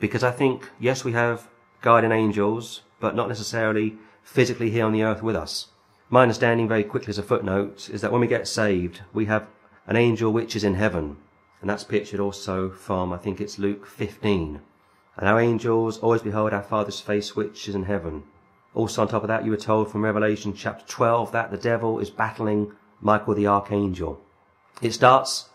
Because 0.00 0.24
I 0.24 0.30
think, 0.30 0.70
yes, 0.80 1.04
we 1.04 1.12
have 1.12 1.48
guardian 1.82 2.12
angels, 2.12 2.80
but 2.98 3.14
not 3.14 3.28
necessarily 3.28 3.98
physically 4.22 4.70
here 4.70 4.86
on 4.86 4.92
the 4.92 5.02
earth 5.02 5.22
with 5.22 5.36
us. 5.36 5.68
My 6.08 6.22
understanding, 6.22 6.66
very 6.66 6.84
quickly 6.84 7.10
as 7.10 7.18
a 7.18 7.22
footnote, 7.22 7.90
is 7.90 8.00
that 8.00 8.10
when 8.10 8.22
we 8.22 8.26
get 8.26 8.48
saved, 8.48 9.02
we 9.12 9.26
have 9.26 9.46
an 9.86 9.96
angel 9.96 10.32
which 10.32 10.56
is 10.56 10.64
in 10.64 10.74
heaven. 10.74 11.18
And 11.60 11.68
that's 11.68 11.84
pictured 11.84 12.20
also 12.20 12.70
from, 12.70 13.12
I 13.12 13.18
think 13.18 13.40
it's 13.40 13.58
Luke 13.58 13.86
15. 13.86 14.60
And 15.18 15.28
our 15.28 15.40
angels 15.40 15.98
always 15.98 16.22
behold 16.22 16.54
our 16.54 16.62
Father's 16.62 17.00
face 17.00 17.36
which 17.36 17.68
is 17.68 17.74
in 17.74 17.82
heaven. 17.82 18.22
Also 18.74 19.02
on 19.02 19.08
top 19.08 19.22
of 19.22 19.28
that, 19.28 19.44
you 19.44 19.50
were 19.50 19.56
told 19.58 19.90
from 19.90 20.04
Revelation 20.04 20.54
chapter 20.54 20.86
12 20.86 21.32
that 21.32 21.50
the 21.50 21.58
devil 21.58 21.98
is 21.98 22.08
battling 22.08 22.72
Michael 23.00 23.34
the 23.34 23.46
archangel. 23.46 24.22
It 24.80 24.92
starts 24.92 25.48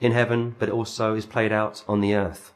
in 0.00 0.12
heaven, 0.12 0.56
but 0.58 0.68
it 0.68 0.72
also 0.72 1.14
is 1.14 1.26
played 1.26 1.52
out 1.52 1.84
on 1.86 2.00
the 2.00 2.14
earth 2.14 2.52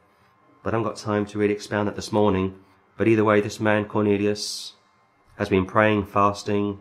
but 0.67 0.75
I 0.75 0.79
haven't 0.79 0.91
got 0.91 0.97
time 0.97 1.27
to 1.27 1.39
really 1.39 1.55
expound 1.55 1.87
that 1.87 1.95
this 1.95 2.11
morning. 2.11 2.59
But 2.97 3.07
either 3.07 3.23
way, 3.23 3.41
this 3.41 3.61
man, 3.61 3.85
Cornelius, 3.85 4.73
has 5.39 5.49
been 5.49 5.65
praying, 5.65 6.07
fasting, 6.07 6.81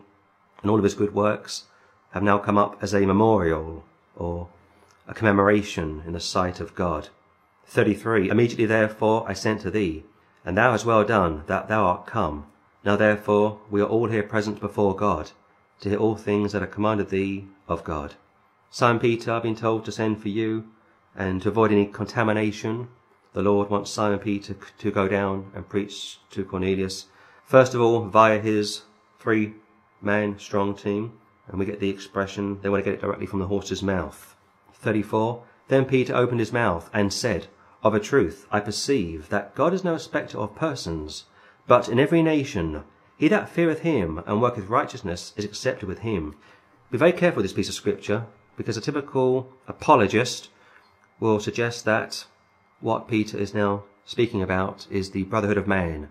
and 0.64 0.72
all 0.72 0.80
of 0.80 0.84
his 0.84 0.96
good 0.96 1.14
works 1.14 1.66
have 2.10 2.24
now 2.24 2.40
come 2.40 2.58
up 2.58 2.80
as 2.82 2.96
a 2.96 3.06
memorial 3.06 3.84
or 4.16 4.48
a 5.08 5.14
commemoration 5.14 6.02
in 6.08 6.14
the 6.14 6.20
sight 6.20 6.60
of 6.60 6.74
God. 6.74 7.10
33. 7.68 8.32
Immediately 8.32 8.66
therefore 8.66 9.24
I 9.30 9.34
sent 9.34 9.62
to 9.62 9.70
thee, 9.70 10.04
and 10.44 10.58
thou 10.58 10.72
hast 10.72 10.88
well 10.88 11.04
done 11.04 11.44
that 11.46 11.68
thou 11.68 11.86
art 11.86 12.08
come. 12.08 12.48
Now 12.84 12.96
therefore 12.96 13.60
we 13.70 13.82
are 13.82 13.88
all 13.88 14.08
here 14.08 14.24
present 14.24 14.60
before 14.60 14.96
God, 14.96 15.30
to 15.82 15.90
hear 15.90 16.00
all 16.00 16.16
things 16.16 16.54
that 16.54 16.64
are 16.64 16.76
commanded 16.76 17.10
thee 17.10 17.46
of 17.68 17.84
God. 17.84 18.16
Simon 18.76 19.00
Peter, 19.00 19.32
I've 19.32 19.44
been 19.44 19.56
told 19.56 19.86
to 19.86 19.92
send 19.94 20.22
for 20.22 20.28
you, 20.28 20.66
and 21.16 21.42
to 21.42 21.48
avoid 21.48 21.72
any 21.72 21.86
contamination 21.86 22.90
the 23.32 23.42
Lord 23.42 23.70
wants 23.70 23.90
Simon 23.90 24.20
Peter 24.20 24.54
to 24.80 24.92
go 24.92 25.08
down 25.08 25.50
and 25.56 25.70
preach 25.70 26.20
to 26.32 26.44
Cornelius. 26.44 27.06
First 27.46 27.74
of 27.74 27.80
all, 27.80 28.02
via 28.02 28.38
his 28.38 28.82
three 29.18 29.54
man 30.02 30.38
strong 30.40 30.76
team, 30.76 31.14
and 31.48 31.58
we 31.58 31.66
get 31.66 31.80
the 31.80 31.90
expression, 31.90 32.60
they 32.62 32.68
want 32.68 32.84
to 32.84 32.92
get 32.92 32.98
it 32.98 33.02
directly 33.02 33.26
from 33.26 33.40
the 33.40 33.48
horse's 33.48 33.82
mouth. 33.82 34.36
34. 34.74 35.42
Then 35.70 35.86
Peter 35.86 36.14
opened 36.14 36.42
his 36.42 36.52
mouth 36.52 36.90
and 36.92 37.14
said, 37.14 37.48
Of 37.82 37.94
a 37.94 38.00
truth, 38.02 38.46
I 38.52 38.60
perceive 38.60 39.30
that 39.30 39.56
God 39.56 39.74
is 39.74 39.86
no 39.86 39.94
respecter 39.94 40.38
of 40.38 40.54
persons, 40.54 41.24
but 41.66 41.88
in 41.88 41.98
every 41.98 42.22
nation, 42.22 42.84
he 43.16 43.30
that 43.30 43.48
feareth 43.48 43.84
him 43.84 44.22
and 44.28 44.42
worketh 44.42 44.68
righteousness 44.68 45.32
is 45.38 45.46
accepted 45.46 45.88
with 45.88 46.00
him. 46.00 46.36
Be 46.92 46.98
very 46.98 47.14
careful 47.14 47.38
with 47.38 47.46
this 47.46 47.56
piece 47.56 47.70
of 47.70 47.76
scripture, 47.76 48.26
because 48.58 48.78
a 48.78 48.82
typical 48.82 49.52
apologist 49.68 50.50
will 51.20 51.40
suggest 51.40 51.86
that 51.86 52.26
what 52.82 53.08
Peter 53.08 53.38
is 53.38 53.54
now 53.54 53.84
speaking 54.06 54.42
about 54.42 54.88
is 54.90 55.12
the 55.12 55.24
brotherhood 55.24 55.58
of 55.58 55.68
man 55.68 56.10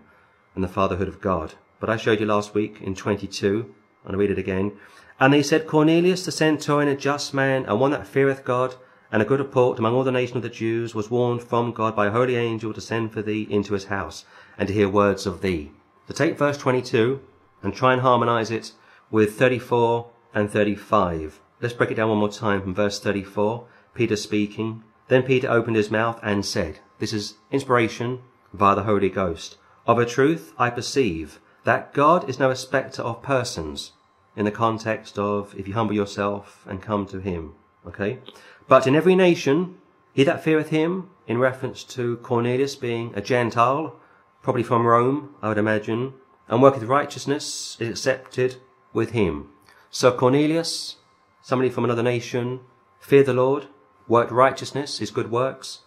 and 0.53 0.63
the 0.63 0.67
fatherhood 0.67 1.07
of 1.07 1.21
God. 1.21 1.53
But 1.79 1.89
I 1.89 1.97
showed 1.97 2.19
you 2.19 2.25
last 2.25 2.53
week 2.53 2.81
in 2.81 2.95
22, 2.95 3.73
and 4.03 4.13
I'll 4.13 4.19
read 4.19 4.31
it 4.31 4.39
again. 4.39 4.73
And 5.19 5.33
they 5.33 5.43
said, 5.43 5.67
Cornelius 5.67 6.25
the 6.25 6.31
centurion, 6.31 6.89
a 6.89 6.95
just 6.95 7.33
man, 7.33 7.65
and 7.65 7.79
one 7.79 7.91
that 7.91 8.07
feareth 8.07 8.43
God, 8.43 8.75
and 9.11 9.21
a 9.21 9.25
good 9.25 9.39
report 9.39 9.79
among 9.79 9.93
all 9.93 10.03
the 10.03 10.11
nation 10.11 10.37
of 10.37 10.43
the 10.43 10.49
Jews, 10.49 10.93
was 10.93 11.11
warned 11.11 11.43
from 11.43 11.71
God 11.71 11.95
by 11.95 12.07
a 12.07 12.11
holy 12.11 12.35
angel 12.35 12.73
to 12.73 12.81
send 12.81 13.13
for 13.13 13.21
thee 13.21 13.47
into 13.49 13.73
his 13.73 13.85
house, 13.85 14.25
and 14.57 14.67
to 14.67 14.73
hear 14.73 14.89
words 14.89 15.25
of 15.25 15.41
thee. 15.41 15.71
To 16.07 16.13
take 16.13 16.37
verse 16.37 16.57
22 16.57 17.21
and 17.63 17.73
try 17.73 17.93
and 17.93 18.01
harmonize 18.01 18.51
it 18.51 18.73
with 19.09 19.37
34 19.37 20.07
and 20.33 20.49
35. 20.49 21.39
Let's 21.61 21.73
break 21.73 21.91
it 21.91 21.95
down 21.95 22.09
one 22.09 22.17
more 22.17 22.29
time 22.29 22.61
from 22.61 22.75
verse 22.75 22.99
34. 22.99 23.65
Peter 23.93 24.15
speaking. 24.15 24.83
Then 25.07 25.23
Peter 25.23 25.49
opened 25.49 25.77
his 25.77 25.89
mouth 25.89 26.19
and 26.21 26.45
said, 26.45 26.79
This 26.99 27.13
is 27.13 27.35
inspiration 27.51 28.21
via 28.53 28.75
the 28.75 28.83
Holy 28.83 29.09
Ghost. 29.09 29.57
Of 29.87 29.99
a 29.99 30.05
truth, 30.05 30.53
I 30.57 30.69
perceive 30.69 31.39
that 31.63 31.93
God 31.93 32.29
is 32.29 32.39
no 32.39 32.49
respecter 32.49 33.01
of 33.01 33.23
persons 33.23 33.93
in 34.35 34.45
the 34.45 34.51
context 34.51 35.17
of 35.17 35.55
if 35.57 35.67
you 35.67 35.73
humble 35.73 35.95
yourself 35.95 36.65
and 36.67 36.81
come 36.81 37.05
to 37.07 37.19
him. 37.19 37.53
Okay? 37.87 38.19
But 38.67 38.87
in 38.87 38.95
every 38.95 39.15
nation, 39.15 39.77
he 40.13 40.23
that 40.23 40.43
feareth 40.43 40.69
him, 40.69 41.09
in 41.27 41.37
reference 41.37 41.83
to 41.83 42.17
Cornelius 42.17 42.75
being 42.75 43.13
a 43.15 43.21
Gentile, 43.21 43.99
probably 44.41 44.63
from 44.63 44.85
Rome, 44.85 45.35
I 45.41 45.49
would 45.49 45.57
imagine, 45.57 46.13
and 46.47 46.61
worketh 46.61 46.83
righteousness 46.83 47.77
is 47.79 47.89
accepted 47.89 48.57
with 48.93 49.11
him. 49.11 49.49
So 49.89 50.11
Cornelius, 50.11 50.97
somebody 51.45 51.69
from 51.69 51.83
another 51.83 52.01
nation, 52.01 52.59
fear 52.99 53.21
the 53.21 53.31
Lord, 53.31 53.67
work 54.07 54.31
righteousness, 54.31 54.97
his 54.97 55.11
good 55.11 55.29
works, 55.29 55.81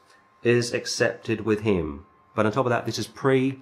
is 0.44 0.72
accepted 0.72 1.40
with 1.40 1.62
him. 1.62 2.06
But 2.36 2.46
on 2.46 2.52
top 2.52 2.66
of 2.66 2.70
that, 2.70 2.86
this 2.86 2.96
is 2.96 3.08
pre 3.08 3.60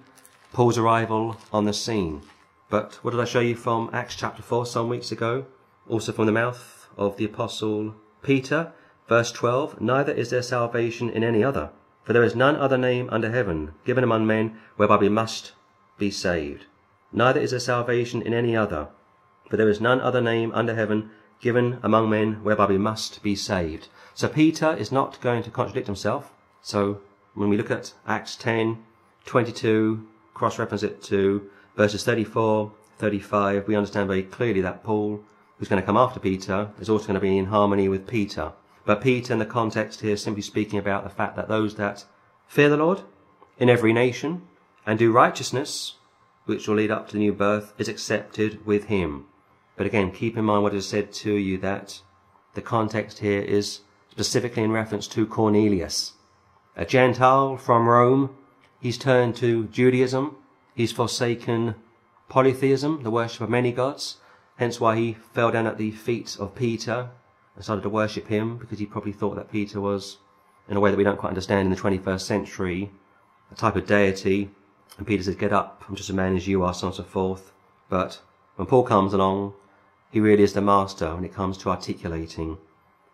Paul's 0.53 0.77
arrival 0.77 1.37
on 1.51 1.65
the 1.65 1.73
scene. 1.73 2.21
But 2.69 2.99
what 3.01 3.11
did 3.11 3.19
I 3.19 3.25
show 3.25 3.39
you 3.39 3.55
from 3.55 3.89
Acts 3.91 4.15
chapter 4.15 4.43
4 4.43 4.67
some 4.67 4.89
weeks 4.89 5.11
ago? 5.11 5.47
Also 5.89 6.11
from 6.11 6.27
the 6.27 6.31
mouth 6.31 6.87
of 6.97 7.17
the 7.17 7.25
apostle 7.25 7.95
Peter, 8.21 8.73
verse 9.09 9.31
12, 9.31 9.81
Neither 9.81 10.11
is 10.11 10.29
there 10.29 10.43
salvation 10.43 11.09
in 11.09 11.23
any 11.23 11.43
other, 11.43 11.71
for 12.03 12.13
there 12.13 12.23
is 12.23 12.35
none 12.35 12.57
other 12.57 12.77
name 12.77 13.09
under 13.11 13.31
heaven 13.31 13.73
given 13.85 14.03
among 14.03 14.27
men 14.27 14.59
whereby 14.75 14.97
we 14.97 15.09
must 15.09 15.53
be 15.97 16.11
saved. 16.11 16.67
Neither 17.11 17.39
is 17.39 17.49
there 17.49 17.59
salvation 17.59 18.21
in 18.21 18.35
any 18.35 18.55
other, 18.55 18.89
for 19.49 19.57
there 19.57 19.69
is 19.69 19.81
none 19.81 19.99
other 19.99 20.21
name 20.21 20.51
under 20.53 20.75
heaven 20.75 21.09
given 21.39 21.79
among 21.83 22.09
men 22.09 22.43
whereby 22.43 22.65
we 22.65 22.77
must 22.77 23.21
be 23.21 23.35
saved. 23.35 23.87
So 24.13 24.27
Peter 24.27 24.73
is 24.73 24.91
not 24.91 25.21
going 25.21 25.43
to 25.43 25.51
contradict 25.51 25.87
himself. 25.87 26.31
So 26.61 27.01
when 27.35 27.49
we 27.49 27.57
look 27.57 27.69
at 27.71 27.93
Acts 28.07 28.35
10, 28.35 28.83
22, 29.25 30.07
cross-reference 30.33 30.83
it 30.83 31.03
to 31.03 31.49
verses 31.75 32.03
34, 32.03 32.71
35, 32.97 33.67
we 33.67 33.75
understand 33.75 34.07
very 34.07 34.23
clearly 34.23 34.61
that 34.61 34.83
Paul, 34.83 35.21
who's 35.57 35.67
going 35.67 35.81
to 35.81 35.85
come 35.85 35.97
after 35.97 36.19
Peter, 36.19 36.69
is 36.79 36.89
also 36.89 37.07
going 37.07 37.15
to 37.15 37.19
be 37.19 37.37
in 37.37 37.45
harmony 37.45 37.87
with 37.87 38.07
Peter. 38.07 38.53
But 38.85 39.01
Peter, 39.01 39.33
in 39.33 39.39
the 39.39 39.45
context 39.45 40.01
here, 40.01 40.13
is 40.13 40.23
simply 40.23 40.41
speaking 40.41 40.79
about 40.79 41.03
the 41.03 41.09
fact 41.09 41.35
that 41.35 41.47
those 41.47 41.75
that 41.75 42.05
fear 42.47 42.69
the 42.69 42.77
Lord 42.77 43.01
in 43.59 43.69
every 43.69 43.93
nation 43.93 44.47
and 44.85 44.97
do 44.97 45.11
righteousness, 45.11 45.95
which 46.45 46.67
will 46.67 46.75
lead 46.75 46.89
up 46.89 47.07
to 47.07 47.13
the 47.13 47.19
new 47.19 47.33
birth, 47.33 47.73
is 47.77 47.89
accepted 47.89 48.65
with 48.65 48.85
him. 48.85 49.25
But 49.77 49.85
again, 49.85 50.11
keep 50.11 50.35
in 50.35 50.45
mind 50.45 50.63
what 50.63 50.73
is 50.73 50.87
said 50.87 51.13
to 51.13 51.33
you 51.33 51.57
that 51.59 52.01
the 52.55 52.61
context 52.61 53.19
here 53.19 53.41
is 53.41 53.81
specifically 54.09 54.63
in 54.63 54.71
reference 54.71 55.07
to 55.09 55.25
Cornelius. 55.25 56.13
A 56.75 56.85
Gentile 56.85 57.55
from 57.55 57.87
Rome, 57.87 58.35
he's 58.81 58.97
turned 58.97 59.35
to 59.37 59.67
Judaism, 59.67 60.35
He's 60.77 60.91
forsaken 60.91 61.73
polytheism, 62.29 63.01
the 63.01 63.09
worship 63.09 63.41
of 63.41 63.49
many 63.49 63.71
gods, 63.71 64.17
hence 64.57 64.79
why 64.79 64.95
he 64.95 65.13
fell 65.13 65.49
down 65.49 65.65
at 65.65 65.79
the 65.79 65.89
feet 65.89 66.37
of 66.39 66.53
Peter 66.53 67.09
and 67.55 67.63
started 67.63 67.81
to 67.81 67.89
worship 67.89 68.27
him, 68.27 68.59
because 68.59 68.77
he 68.77 68.85
probably 68.85 69.11
thought 69.11 69.37
that 69.37 69.51
Peter 69.51 69.81
was, 69.81 70.17
in 70.69 70.77
a 70.77 70.79
way 70.79 70.91
that 70.91 70.97
we 70.97 71.03
don't 71.03 71.17
quite 71.17 71.29
understand 71.29 71.61
in 71.61 71.71
the 71.71 71.81
21st 71.81 72.21
century, 72.21 72.91
a 73.51 73.55
type 73.55 73.75
of 73.75 73.87
deity. 73.87 74.51
And 74.99 75.07
Peter 75.07 75.23
said, 75.23 75.39
Get 75.39 75.51
up, 75.51 75.83
I'm 75.89 75.95
just 75.95 76.11
a 76.11 76.13
man 76.13 76.35
as 76.35 76.47
you 76.47 76.63
are, 76.63 76.75
so 76.75 76.85
on 76.85 76.91
and 76.91 76.97
so 76.97 77.03
forth. 77.03 77.51
But 77.89 78.21
when 78.55 78.67
Paul 78.67 78.83
comes 78.83 79.13
along, 79.13 79.53
he 80.11 80.19
really 80.19 80.43
is 80.43 80.53
the 80.53 80.61
master 80.61 81.13
when 81.13 81.25
it 81.25 81.33
comes 81.33 81.57
to 81.57 81.69
articulating 81.69 82.57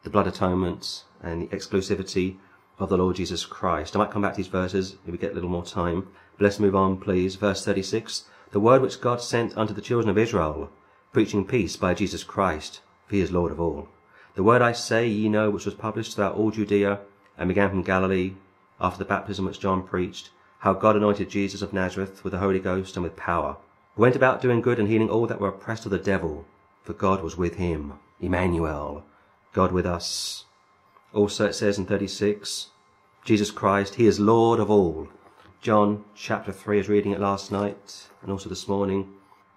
the 0.04 0.10
blood 0.10 0.28
atonement 0.28 1.04
and 1.22 1.42
the 1.42 1.56
exclusivity 1.56 2.38
of 2.80 2.90
the 2.90 2.98
Lord 2.98 3.16
Jesus 3.16 3.46
Christ. 3.46 3.96
I 3.96 4.00
might 4.00 4.12
come 4.12 4.22
back 4.22 4.34
to 4.34 4.38
these 4.38 4.48
verses 4.48 4.98
if 5.06 5.12
we 5.12 5.18
get 5.18 5.32
a 5.32 5.36
little 5.36 5.50
more 5.50 5.66
time. 5.66 6.08
But 6.38 6.44
let's 6.44 6.60
move 6.60 6.76
on, 6.76 6.98
please. 6.98 7.36
Verse 7.36 7.64
36. 7.64 8.26
The 8.52 8.60
word 8.60 8.82
which 8.82 9.02
God 9.02 9.22
sent 9.22 9.58
unto 9.58 9.74
the 9.74 9.82
children 9.82 10.10
of 10.10 10.18
Israel, 10.18 10.70
preaching 11.12 11.46
peace 11.46 11.76
by 11.76 11.94
Jesus 11.94 12.24
Christ, 12.24 12.82
for 13.08 13.16
he 13.16 13.22
is 13.22 13.32
Lord 13.32 13.52
of 13.52 13.60
all. 13.60 13.88
The 14.36 14.44
word 14.44 14.62
I 14.62 14.72
say 14.74 15.08
ye 15.08 15.30
know, 15.30 15.50
which 15.50 15.66
was 15.66 15.76
published 15.76 16.16
throughout 16.16 16.36
all 16.36 16.52
Judea, 16.52 17.00
and 17.38 17.48
began 17.48 17.70
from 17.70 17.84
Galilee, 17.84 18.34
after 18.80 19.00
the 19.00 19.06
baptism 19.06 19.46
which 19.46 19.60
John 19.60 19.84
preached, 19.84 20.30
how 20.60 20.74
God 20.74 20.96
anointed 20.96 21.30
Jesus 21.30 21.62
of 21.62 21.74
Nazareth 21.74 22.24
with 22.24 22.34
the 22.34 22.40
Holy 22.40 22.60
Ghost 22.60 22.96
and 22.96 23.04
with 23.04 23.16
power, 23.16 23.58
who 23.96 24.02
went 24.02 24.16
about 24.16 24.42
doing 24.42 24.62
good 24.62 24.80
and 24.80 24.88
healing 24.88 25.10
all 25.10 25.28
that 25.28 25.40
were 25.40 25.50
oppressed 25.50 25.86
of 25.86 25.92
the 25.92 25.98
devil, 25.98 26.46
for 26.84 26.94
God 26.94 27.24
was 27.24 27.38
with 27.38 27.56
him. 27.56 27.94
Emmanuel, 28.20 29.04
God 29.54 29.72
with 29.72 29.86
us. 29.86 30.46
Also 31.14 31.48
it 31.48 31.54
says 31.54 31.78
in 31.78 31.86
36, 31.86 32.70
Jesus 33.24 33.52
Christ, 33.52 33.96
He 33.96 34.06
is 34.06 34.20
Lord 34.20 34.60
of 34.60 34.70
all. 34.70 35.08
John 35.62 36.04
chapter 36.14 36.52
3 36.52 36.80
is 36.80 36.90
reading 36.90 37.14
it 37.14 37.20
last 37.20 37.52
night 37.52 38.08
and 38.22 38.32
also 38.32 38.50
this 38.50 38.68
morning 38.68 39.14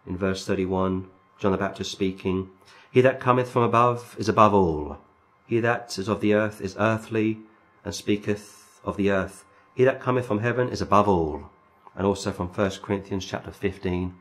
in 0.07 0.17
verse 0.17 0.47
31. 0.47 1.09
John 1.39 1.53
the 1.53 1.59
Baptist 1.59 1.91
speaking, 1.91 2.51
He 2.93 3.01
that 3.01 3.21
cometh 3.21 3.51
from 3.51 3.63
above 3.63 4.15
is 4.19 4.29
above 4.29 4.55
all. 4.55 4.99
He 5.47 5.61
that 5.61 5.99
is 5.99 6.09
of 6.09 6.21
the 6.21 6.35
earth 6.35 6.61
is 6.61 6.77
earthly 6.79 7.39
and 7.85 7.95
speaketh 7.95 8.81
of 8.85 8.97
the 8.97 9.11
earth. 9.11 9.45
He 9.75 9.85
that 9.85 10.01
cometh 10.01 10.27
from 10.27 10.41
heaven 10.41 10.69
is 10.69 10.81
above 10.81 11.09
all. 11.09 11.51
And 11.97 12.07
also 12.07 12.31
from 12.33 12.49
1 12.49 12.71
Corinthians 12.83 13.25
chapter 13.25 13.51
15, 13.51 14.15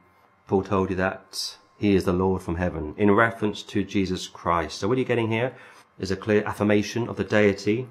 Paul 0.48 0.64
told 0.64 0.90
you 0.90 0.96
that 0.96 1.58
he 1.77 1.96
is 1.96 2.05
the 2.05 2.13
Lord 2.13 2.41
from 2.41 2.55
heaven 2.55 2.96
in 2.98 3.12
reference 3.12 3.62
to 3.63 3.84
Jesus 3.84 4.27
Christ. 4.27 4.79
So 4.79 4.88
what 4.88 4.98
are 4.98 5.01
you 5.01 5.05
getting 5.05 5.32
here? 5.32 5.53
is 5.98 6.12
a 6.12 6.15
clear 6.15 6.44
affirmation 6.46 7.08
of 7.08 7.15
the 7.15 7.24
deity 7.24 7.88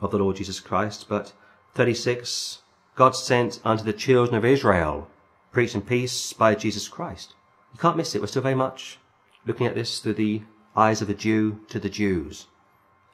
of 0.00 0.10
the 0.10 0.18
Lord 0.18 0.36
Jesus 0.36 0.60
Christ. 0.60 1.06
But 1.08 1.32
36, 1.74 2.60
God 2.94 3.14
sent 3.14 3.60
unto 3.64 3.84
the 3.84 3.92
children 3.92 4.36
of 4.36 4.44
Israel, 4.44 5.08
preaching 5.52 5.82
peace 5.82 6.32
by 6.32 6.54
Jesus 6.54 6.88
Christ. 6.88 7.34
You 7.72 7.78
can't 7.78 7.96
miss 7.96 8.14
it. 8.14 8.20
We're 8.20 8.28
still 8.28 8.42
very 8.42 8.54
much 8.54 8.98
looking 9.46 9.66
at 9.66 9.74
this 9.74 9.98
through 9.98 10.14
the 10.14 10.42
eyes 10.76 11.00
of 11.00 11.10
a 11.10 11.14
Jew 11.14 11.60
to 11.68 11.78
the 11.78 11.88
Jews. 11.88 12.46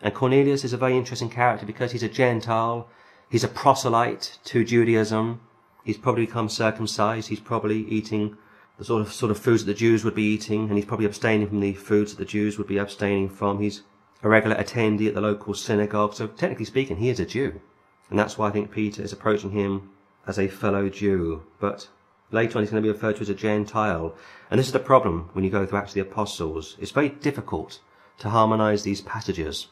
And 0.01 0.15
Cornelius 0.15 0.65
is 0.65 0.73
a 0.73 0.79
very 0.79 0.97
interesting 0.97 1.29
character 1.29 1.67
because 1.67 1.93
he's 1.93 2.03
a 2.03 2.09
Gentile. 2.09 2.89
He's 3.29 3.45
a 3.45 3.49
proselyte 3.49 4.39
to 4.45 4.65
Judaism. 4.65 5.41
He's 5.85 5.99
probably 5.99 6.27
become 6.27 6.49
circumcised. 6.49 7.29
He's 7.29 7.41
probably 7.41 7.87
eating 7.89 8.39
the 8.81 8.87
sort 8.87 9.03
of, 9.03 9.13
sort 9.13 9.31
of 9.31 9.37
foods 9.37 9.63
that 9.63 9.73
the 9.73 9.79
Jews 9.79 10.05
would 10.05 10.15
be 10.15 10.23
eating, 10.23 10.69
and 10.69 10.73
he's 10.79 10.87
probably 10.87 11.05
abstaining 11.05 11.47
from 11.47 11.61
the 11.61 11.75
foods 11.75 12.15
that 12.15 12.19
the 12.19 12.25
Jews 12.25 12.57
would 12.57 12.67
be 12.67 12.79
abstaining 12.79 13.29
from. 13.29 13.61
He's 13.61 13.83
a 14.23 14.29
regular 14.31 14.57
attendee 14.57 15.07
at 15.07 15.13
the 15.13 15.21
local 15.21 15.53
synagogue. 15.53 16.15
So 16.15 16.29
technically 16.29 16.65
speaking, 16.65 16.97
he 16.97 17.11
is 17.11 17.21
a 17.21 17.27
Jew. 17.27 17.61
And 18.09 18.19
that's 18.19 18.39
why 18.39 18.49
I 18.49 18.53
think 18.53 18.71
Peter 18.71 19.03
is 19.03 19.13
approaching 19.13 19.51
him 19.51 19.91
as 20.27 20.39
a 20.39 20.49
fellow 20.49 20.89
Jew. 20.89 21.43
But 21.61 21.89
later 22.31 22.57
on 22.57 22.63
he's 22.63 22.71
going 22.71 22.83
to 22.83 22.87
be 22.87 22.91
referred 22.91 23.17
to 23.17 23.21
as 23.21 23.29
a 23.29 23.35
Gentile. 23.35 24.17
And 24.51 24.59
this 24.59 24.69
is 24.69 24.73
the 24.73 24.79
problem 24.79 25.29
when 25.35 25.45
you 25.45 25.51
go 25.51 25.67
through 25.67 25.79
Acts 25.79 25.91
of 25.91 25.97
the 25.97 26.01
Apostles. 26.01 26.79
It's 26.81 26.91
very 26.91 27.11
difficult 27.11 27.81
to 28.21 28.31
harmonize 28.31 28.83
these 28.83 29.03
passages. 29.03 29.67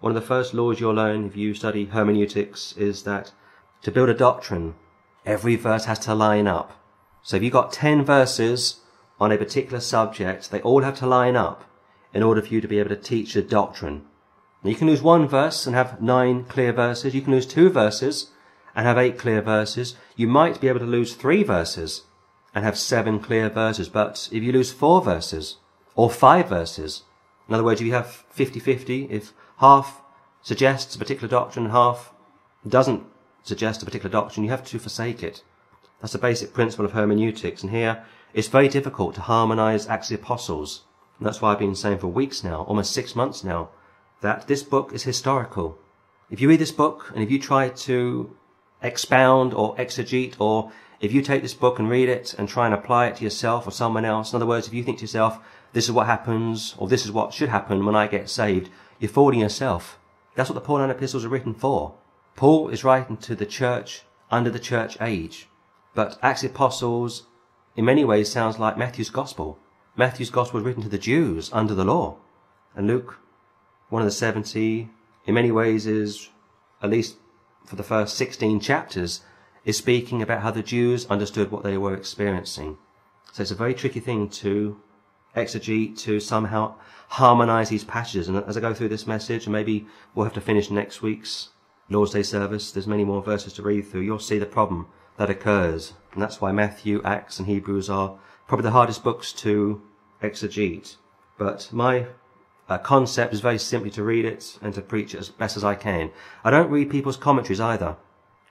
One 0.00 0.14
of 0.14 0.20
the 0.20 0.28
first 0.28 0.52
laws 0.52 0.80
you'll 0.80 0.92
learn 0.92 1.24
if 1.24 1.34
you 1.34 1.54
study 1.54 1.86
hermeneutics 1.86 2.74
is 2.76 3.04
that 3.04 3.32
to 3.80 3.90
build 3.90 4.10
a 4.10 4.14
doctrine, 4.14 4.74
every 5.24 5.56
verse 5.56 5.86
has 5.86 5.98
to 6.00 6.14
line 6.14 6.46
up. 6.46 6.76
So 7.22 7.36
if 7.36 7.42
you've 7.42 7.52
got 7.52 7.72
10 7.72 8.04
verses 8.04 8.80
on 9.18 9.32
a 9.32 9.38
particular 9.38 9.80
subject, 9.80 10.50
they 10.50 10.60
all 10.62 10.82
have 10.82 10.98
to 10.98 11.06
line 11.06 11.36
up 11.36 11.64
in 12.12 12.22
order 12.22 12.42
for 12.42 12.54
you 12.54 12.60
to 12.60 12.68
be 12.68 12.78
able 12.78 12.88
to 12.90 12.96
teach 12.96 13.36
a 13.36 13.42
doctrine. 13.42 14.02
Now 14.62 14.70
you 14.70 14.76
can 14.76 14.88
lose 14.88 15.02
one 15.02 15.28
verse 15.28 15.66
and 15.66 15.74
have 15.74 16.02
nine 16.02 16.44
clear 16.44 16.72
verses. 16.72 17.14
You 17.14 17.22
can 17.22 17.32
lose 17.32 17.46
two 17.46 17.70
verses 17.70 18.30
and 18.74 18.86
have 18.86 18.98
eight 18.98 19.18
clear 19.18 19.42
verses. 19.42 19.96
You 20.16 20.28
might 20.28 20.60
be 20.60 20.68
able 20.68 20.80
to 20.80 20.86
lose 20.86 21.14
three 21.14 21.42
verses 21.42 22.02
and 22.54 22.64
have 22.64 22.78
seven 22.78 23.20
clear 23.20 23.48
verses. 23.48 23.88
But 23.88 24.28
if 24.32 24.42
you 24.42 24.52
lose 24.52 24.72
four 24.72 25.00
verses 25.00 25.56
or 25.94 26.10
five 26.10 26.48
verses, 26.48 27.02
in 27.48 27.54
other 27.54 27.64
words, 27.64 27.80
if 27.80 27.86
you 27.86 27.92
have 27.94 28.24
50-50, 28.36 29.10
if 29.10 29.32
half 29.58 30.02
suggests 30.42 30.94
a 30.94 30.98
particular 30.98 31.28
doctrine 31.28 31.66
and 31.66 31.72
half 31.72 32.12
doesn't 32.66 33.04
suggest 33.42 33.82
a 33.82 33.84
particular 33.84 34.10
doctrine, 34.10 34.44
you 34.44 34.50
have 34.50 34.64
to 34.64 34.78
forsake 34.78 35.22
it. 35.22 35.42
That's 36.00 36.12
the 36.12 36.18
basic 36.18 36.52
principle 36.52 36.84
of 36.84 36.92
hermeneutics. 36.92 37.62
And 37.62 37.70
here, 37.70 38.04
it's 38.32 38.48
very 38.48 38.68
difficult 38.68 39.14
to 39.16 39.22
harmonize 39.22 39.86
Acts 39.88 40.10
of 40.10 40.18
the 40.18 40.22
Apostles 40.22 40.82
and 41.20 41.26
that's 41.26 41.42
why 41.42 41.52
I've 41.52 41.58
been 41.58 41.74
saying 41.74 41.98
for 41.98 42.06
weeks 42.06 42.42
now, 42.42 42.62
almost 42.62 42.92
six 42.92 43.14
months 43.14 43.44
now, 43.44 43.68
that 44.22 44.46
this 44.48 44.62
book 44.62 44.94
is 44.94 45.02
historical. 45.02 45.78
If 46.30 46.40
you 46.40 46.48
read 46.48 46.60
this 46.60 46.72
book 46.72 47.12
and 47.14 47.22
if 47.22 47.30
you 47.30 47.38
try 47.38 47.68
to 47.68 48.34
expound 48.82 49.52
or 49.52 49.76
exegete 49.76 50.36
or 50.38 50.72
if 50.98 51.12
you 51.12 51.20
take 51.20 51.42
this 51.42 51.52
book 51.52 51.78
and 51.78 51.90
read 51.90 52.08
it 52.08 52.34
and 52.38 52.48
try 52.48 52.64
and 52.64 52.74
apply 52.74 53.08
it 53.08 53.16
to 53.16 53.24
yourself 53.24 53.66
or 53.66 53.70
someone 53.70 54.06
else, 54.06 54.32
in 54.32 54.36
other 54.36 54.46
words, 54.46 54.66
if 54.66 54.72
you 54.72 54.82
think 54.82 54.98
to 54.98 55.02
yourself, 55.02 55.38
this 55.74 55.84
is 55.84 55.92
what 55.92 56.06
happens, 56.06 56.74
or 56.78 56.88
this 56.88 57.04
is 57.04 57.12
what 57.12 57.34
should 57.34 57.50
happen 57.50 57.84
when 57.84 57.94
I 57.94 58.06
get 58.06 58.30
saved, 58.30 58.70
you're 58.98 59.10
fooling 59.10 59.40
yourself. 59.40 59.98
That's 60.36 60.48
what 60.48 60.54
the 60.54 60.62
Pauline 60.62 60.88
epistles 60.88 61.26
are 61.26 61.28
written 61.28 61.52
for. 61.52 61.96
Paul 62.34 62.70
is 62.70 62.82
writing 62.82 63.18
to 63.18 63.34
the 63.34 63.46
church 63.46 64.04
under 64.30 64.48
the 64.48 64.58
church 64.58 64.96
age. 65.02 65.48
But 65.94 66.18
Acts 66.22 66.42
of 66.42 66.50
the 66.50 66.54
Apostles, 66.54 67.26
in 67.76 67.84
many 67.84 68.04
ways, 68.04 68.30
sounds 68.30 68.58
like 68.58 68.78
Matthew's 68.78 69.10
Gospel. 69.10 69.58
Matthew's 69.96 70.30
Gospel 70.30 70.58
was 70.58 70.64
written 70.64 70.82
to 70.82 70.88
the 70.88 70.98
Jews 70.98 71.50
under 71.52 71.74
the 71.74 71.84
law. 71.84 72.16
And 72.74 72.86
Luke, 72.86 73.18
one 73.88 74.02
of 74.02 74.06
the 74.06 74.12
70, 74.12 74.88
in 75.26 75.34
many 75.34 75.50
ways 75.50 75.86
is, 75.86 76.28
at 76.82 76.90
least 76.90 77.16
for 77.66 77.76
the 77.76 77.82
first 77.82 78.16
16 78.16 78.60
chapters, 78.60 79.22
is 79.64 79.76
speaking 79.76 80.22
about 80.22 80.42
how 80.42 80.50
the 80.50 80.62
Jews 80.62 81.06
understood 81.06 81.50
what 81.50 81.64
they 81.64 81.76
were 81.76 81.94
experiencing. 81.94 82.78
So 83.32 83.42
it's 83.42 83.50
a 83.50 83.56
very 83.56 83.74
tricky 83.74 84.00
thing 84.00 84.28
to 84.28 84.80
exegete, 85.36 85.98
to 85.98 86.20
somehow 86.20 86.74
harmonize 87.08 87.68
these 87.68 87.84
passages. 87.84 88.28
And 88.28 88.36
as 88.44 88.56
I 88.56 88.60
go 88.60 88.74
through 88.74 88.88
this 88.88 89.06
message, 89.06 89.46
and 89.46 89.52
maybe 89.52 89.86
we'll 90.14 90.24
have 90.24 90.34
to 90.34 90.40
finish 90.40 90.70
next 90.70 91.02
week's 91.02 91.50
Lord's 91.88 92.12
Day 92.12 92.22
service, 92.22 92.70
there's 92.72 92.86
many 92.86 93.04
more 93.04 93.22
verses 93.22 93.52
to 93.54 93.62
read 93.62 93.82
through, 93.82 94.02
you'll 94.02 94.18
see 94.18 94.38
the 94.38 94.46
problem 94.46 94.86
that 95.20 95.28
occurs. 95.28 95.92
And 96.14 96.22
that's 96.22 96.40
why 96.40 96.50
Matthew, 96.50 97.02
Acts, 97.04 97.38
and 97.38 97.46
Hebrews 97.46 97.90
are 97.90 98.18
probably 98.48 98.62
the 98.62 98.70
hardest 98.70 99.04
books 99.04 99.34
to 99.34 99.82
exegete. 100.22 100.96
But 101.36 101.68
my 101.72 102.06
uh, 102.70 102.78
concept 102.78 103.34
is 103.34 103.40
very 103.40 103.58
simply 103.58 103.90
to 103.90 104.02
read 104.02 104.24
it 104.24 104.58
and 104.62 104.72
to 104.72 104.80
preach 104.80 105.14
it 105.14 105.18
as 105.18 105.28
best 105.28 105.58
as 105.58 105.62
I 105.62 105.74
can. 105.74 106.10
I 106.42 106.48
don't 106.48 106.70
read 106.70 106.88
people's 106.88 107.18
commentaries 107.18 107.60
either. 107.60 107.98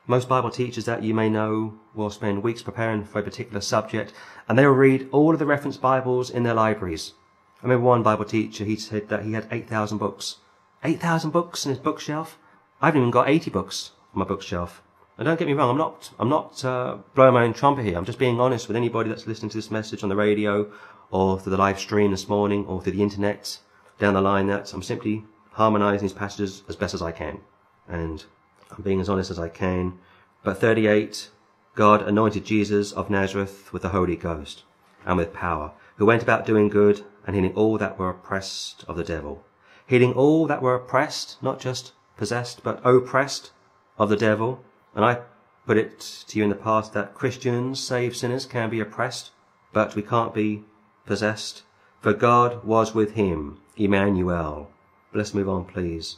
Most 0.06 0.30
Bible 0.30 0.52
teachers 0.52 0.86
that 0.86 1.02
you 1.02 1.16
may 1.16 1.28
know 1.28 1.74
will 1.96 2.12
spend 2.12 2.44
weeks 2.44 2.62
preparing 2.62 3.04
for 3.04 3.18
a 3.18 3.24
particular 3.24 3.62
subject 3.62 4.14
and 4.48 4.56
they 4.56 4.68
will 4.68 4.74
read 4.74 5.10
all 5.12 5.34
of 5.34 5.40
the 5.40 5.48
reference 5.48 5.78
Bibles 5.78 6.30
in 6.30 6.44
their 6.44 6.54
libraries. 6.54 7.14
I 7.62 7.66
remember 7.66 7.88
one 7.88 8.04
Bible 8.04 8.26
teacher, 8.26 8.64
he 8.64 8.76
said 8.76 9.10
that 9.10 9.24
he 9.24 9.34
had 9.34 9.48
8,000 9.50 9.98
books. 9.98 10.36
8,000 10.84 11.32
books 11.32 11.66
in 11.66 11.72
his 11.72 11.80
bookshelf? 11.80 12.38
I 12.80 12.86
haven't 12.86 13.02
even 13.02 13.12
got 13.12 13.28
80 13.28 13.50
books 13.50 13.94
on 14.14 14.20
my 14.20 14.26
bookshelf. 14.26 14.84
And 15.20 15.26
don't 15.26 15.38
get 15.38 15.50
me 15.50 15.54
wrong, 15.54 15.70
I'm 15.70 15.78
not, 15.78 16.12
I'm 16.18 16.30
not 16.30 16.64
uh, 16.64 16.96
blowing 17.14 17.34
my 17.34 17.44
own 17.44 17.52
trumpet 17.52 17.84
here. 17.84 17.98
I'm 17.98 18.06
just 18.06 18.18
being 18.18 18.40
honest 18.40 18.70
with 18.70 18.78
anybody 18.78 19.10
that's 19.10 19.28
listening 19.28 19.50
to 19.50 19.58
this 19.58 19.70
message 19.70 20.02
on 20.02 20.08
the 20.08 20.16
radio 20.16 20.72
or 21.12 21.38
through 21.38 21.52
the 21.52 21.58
live 21.58 21.78
stream 21.78 22.12
this 22.12 22.30
morning 22.30 22.66
or 22.68 22.82
through 22.82 22.94
the 22.94 23.04
internet 23.04 23.60
down 24.00 24.14
the 24.14 24.22
line 24.22 24.48
that 24.48 24.74
I'm 24.74 24.82
simply 24.82 25.26
harmonizing 25.52 26.08
these 26.08 26.14
passages 26.14 26.64
as 26.70 26.78
best 26.78 26.94
as 26.94 27.02
I 27.02 27.12
can. 27.12 27.42
And 27.86 28.24
I'm 28.72 28.82
being 28.82 29.02
as 29.02 29.10
honest 29.10 29.30
as 29.30 29.38
I 29.38 29.50
can. 29.50 30.00
But 30.42 30.62
38, 30.62 31.30
God 31.76 32.02
anointed 32.02 32.46
Jesus 32.46 32.94
of 32.94 33.10
Nazareth 33.10 33.74
with 33.74 33.82
the 33.82 33.90
Holy 33.90 34.16
Ghost 34.16 34.64
and 35.06 35.18
with 35.18 35.34
power, 35.34 35.74
who 35.98 36.06
went 36.06 36.24
about 36.24 36.46
doing 36.46 36.70
good 36.70 37.04
and 37.28 37.36
healing 37.36 37.56
all 37.56 37.78
that 37.78 38.00
were 38.00 38.10
oppressed 38.10 38.86
of 38.88 38.96
the 38.96 39.04
devil. 39.04 39.44
Healing 39.86 40.14
all 40.14 40.48
that 40.48 40.62
were 40.62 40.76
oppressed, 40.76 41.44
not 41.44 41.60
just 41.60 41.92
possessed, 42.16 42.64
but 42.64 42.80
oppressed 42.86 43.52
of 43.98 44.08
the 44.08 44.16
devil. 44.16 44.64
And 44.96 45.06
I 45.06 45.20
put 45.66 45.78
it 45.78 46.00
to 46.28 46.38
you 46.38 46.44
in 46.44 46.50
the 46.50 46.56
past 46.56 46.94
that 46.94 47.14
Christians, 47.14 47.80
saved 47.80 48.16
sinners, 48.16 48.46
can 48.46 48.70
be 48.70 48.80
oppressed, 48.80 49.32
but 49.72 49.96
we 49.96 50.02
can't 50.02 50.34
be 50.34 50.64
possessed. 51.06 51.64
For 52.02 52.14
God 52.14 52.64
was 52.64 52.96
with 52.96 53.12
him, 53.12 53.60
Emmanuel. 53.76 54.72
But 55.12 55.20
Let's 55.20 55.34
move 55.34 55.50
on, 55.50 55.66
please. 55.66 56.18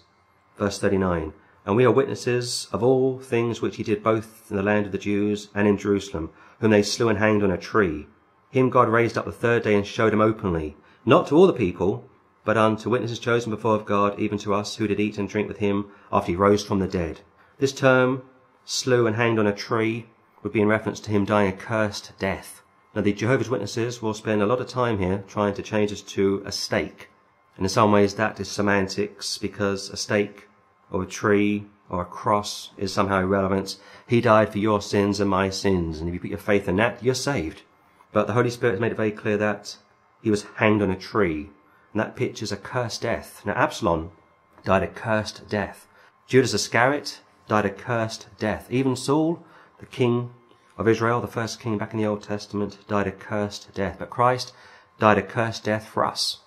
Verse 0.57 0.79
39. 0.79 1.33
And 1.65 1.75
we 1.75 1.85
are 1.85 1.91
witnesses 1.91 2.67
of 2.71 2.83
all 2.83 3.19
things 3.19 3.61
which 3.61 3.77
he 3.77 3.83
did 3.83 4.03
both 4.03 4.49
in 4.49 4.57
the 4.57 4.63
land 4.63 4.85
of 4.85 4.91
the 4.91 4.97
Jews 4.97 5.49
and 5.53 5.67
in 5.67 5.77
Jerusalem, 5.77 6.29
whom 6.59 6.71
they 6.71 6.83
slew 6.83 7.09
and 7.09 7.19
hanged 7.19 7.43
on 7.43 7.51
a 7.51 7.57
tree. 7.57 8.07
Him 8.49 8.69
God 8.69 8.89
raised 8.89 9.17
up 9.17 9.25
the 9.25 9.31
third 9.31 9.63
day 9.63 9.75
and 9.75 9.85
showed 9.85 10.13
him 10.13 10.21
openly, 10.21 10.75
not 11.05 11.27
to 11.27 11.35
all 11.35 11.47
the 11.47 11.53
people, 11.53 12.09
but 12.43 12.57
unto 12.57 12.89
witnesses 12.89 13.19
chosen 13.19 13.51
before 13.51 13.75
of 13.75 13.85
God, 13.85 14.19
even 14.19 14.37
to 14.39 14.53
us 14.53 14.75
who 14.75 14.87
did 14.87 14.99
eat 14.99 15.17
and 15.17 15.29
drink 15.29 15.47
with 15.47 15.57
him 15.57 15.91
after 16.11 16.31
he 16.31 16.35
rose 16.35 16.65
from 16.65 16.79
the 16.79 16.87
dead. 16.87 17.21
This 17.59 17.71
term, 17.71 18.23
slew 18.65 19.07
and 19.07 19.15
hanged 19.15 19.39
on 19.39 19.47
a 19.47 19.53
tree, 19.53 20.07
would 20.43 20.53
be 20.53 20.61
in 20.61 20.67
reference 20.67 20.99
to 21.01 21.11
him 21.11 21.25
dying 21.25 21.49
a 21.49 21.55
cursed 21.55 22.13
death. 22.19 22.61
Now 22.95 23.01
the 23.01 23.13
Jehovah's 23.13 23.49
Witnesses 23.49 24.01
will 24.01 24.13
spend 24.13 24.41
a 24.41 24.45
lot 24.45 24.59
of 24.59 24.67
time 24.67 24.99
here 24.99 25.23
trying 25.27 25.53
to 25.53 25.61
change 25.61 25.91
this 25.91 26.01
to 26.01 26.43
a 26.45 26.51
stake. 26.51 27.09
And 27.55 27.65
in 27.65 27.69
some 27.69 27.91
ways 27.91 28.15
that 28.15 28.39
is 28.39 28.49
semantics 28.49 29.37
because 29.37 29.89
a 29.89 29.97
stake 29.97 30.47
or 30.91 31.03
a 31.03 31.07
tree 31.07 31.65
or 31.89 32.01
a 32.01 32.05
cross 32.05 32.71
is 32.77 32.93
somehow 32.93 33.19
irrelevant. 33.19 33.77
He 34.07 34.21
died 34.21 34.51
for 34.51 34.59
your 34.59 34.81
sins 34.81 35.19
and 35.19 35.29
my 35.29 35.49
sins, 35.49 35.99
and 35.99 36.07
if 36.07 36.13
you 36.13 36.19
put 36.21 36.29
your 36.29 36.39
faith 36.39 36.67
in 36.67 36.77
that, 36.77 37.03
you're 37.03 37.13
saved. 37.13 37.63
But 38.13 38.27
the 38.27 38.33
Holy 38.33 38.49
Spirit 38.49 38.73
has 38.73 38.79
made 38.79 38.93
it 38.93 38.95
very 38.95 39.11
clear 39.11 39.37
that 39.37 39.77
he 40.21 40.29
was 40.29 40.45
hanged 40.55 40.81
on 40.81 40.89
a 40.89 40.95
tree, 40.95 41.49
and 41.91 41.99
that 41.99 42.15
pictures 42.15 42.51
a 42.51 42.57
cursed 42.57 43.01
death. 43.01 43.41
Now 43.45 43.53
Absalom 43.53 44.11
died 44.63 44.83
a 44.83 44.87
cursed 44.87 45.47
death. 45.49 45.87
Judas 46.27 46.53
Iscariot 46.53 47.19
died 47.51 47.65
a 47.65 47.69
cursed 47.69 48.27
death. 48.39 48.65
Even 48.71 48.95
Saul, 48.95 49.43
the 49.81 49.85
king 49.85 50.33
of 50.77 50.87
Israel, 50.87 51.19
the 51.19 51.27
first 51.27 51.59
king 51.59 51.77
back 51.77 51.91
in 51.91 51.99
the 51.99 52.05
Old 52.05 52.23
Testament, 52.23 52.77
died 52.87 53.07
a 53.07 53.11
cursed 53.11 53.73
death. 53.73 53.97
But 53.99 54.09
Christ 54.09 54.53
died 54.99 55.17
a 55.17 55.21
cursed 55.21 55.65
death 55.65 55.85
for 55.85 56.05
us. 56.05 56.39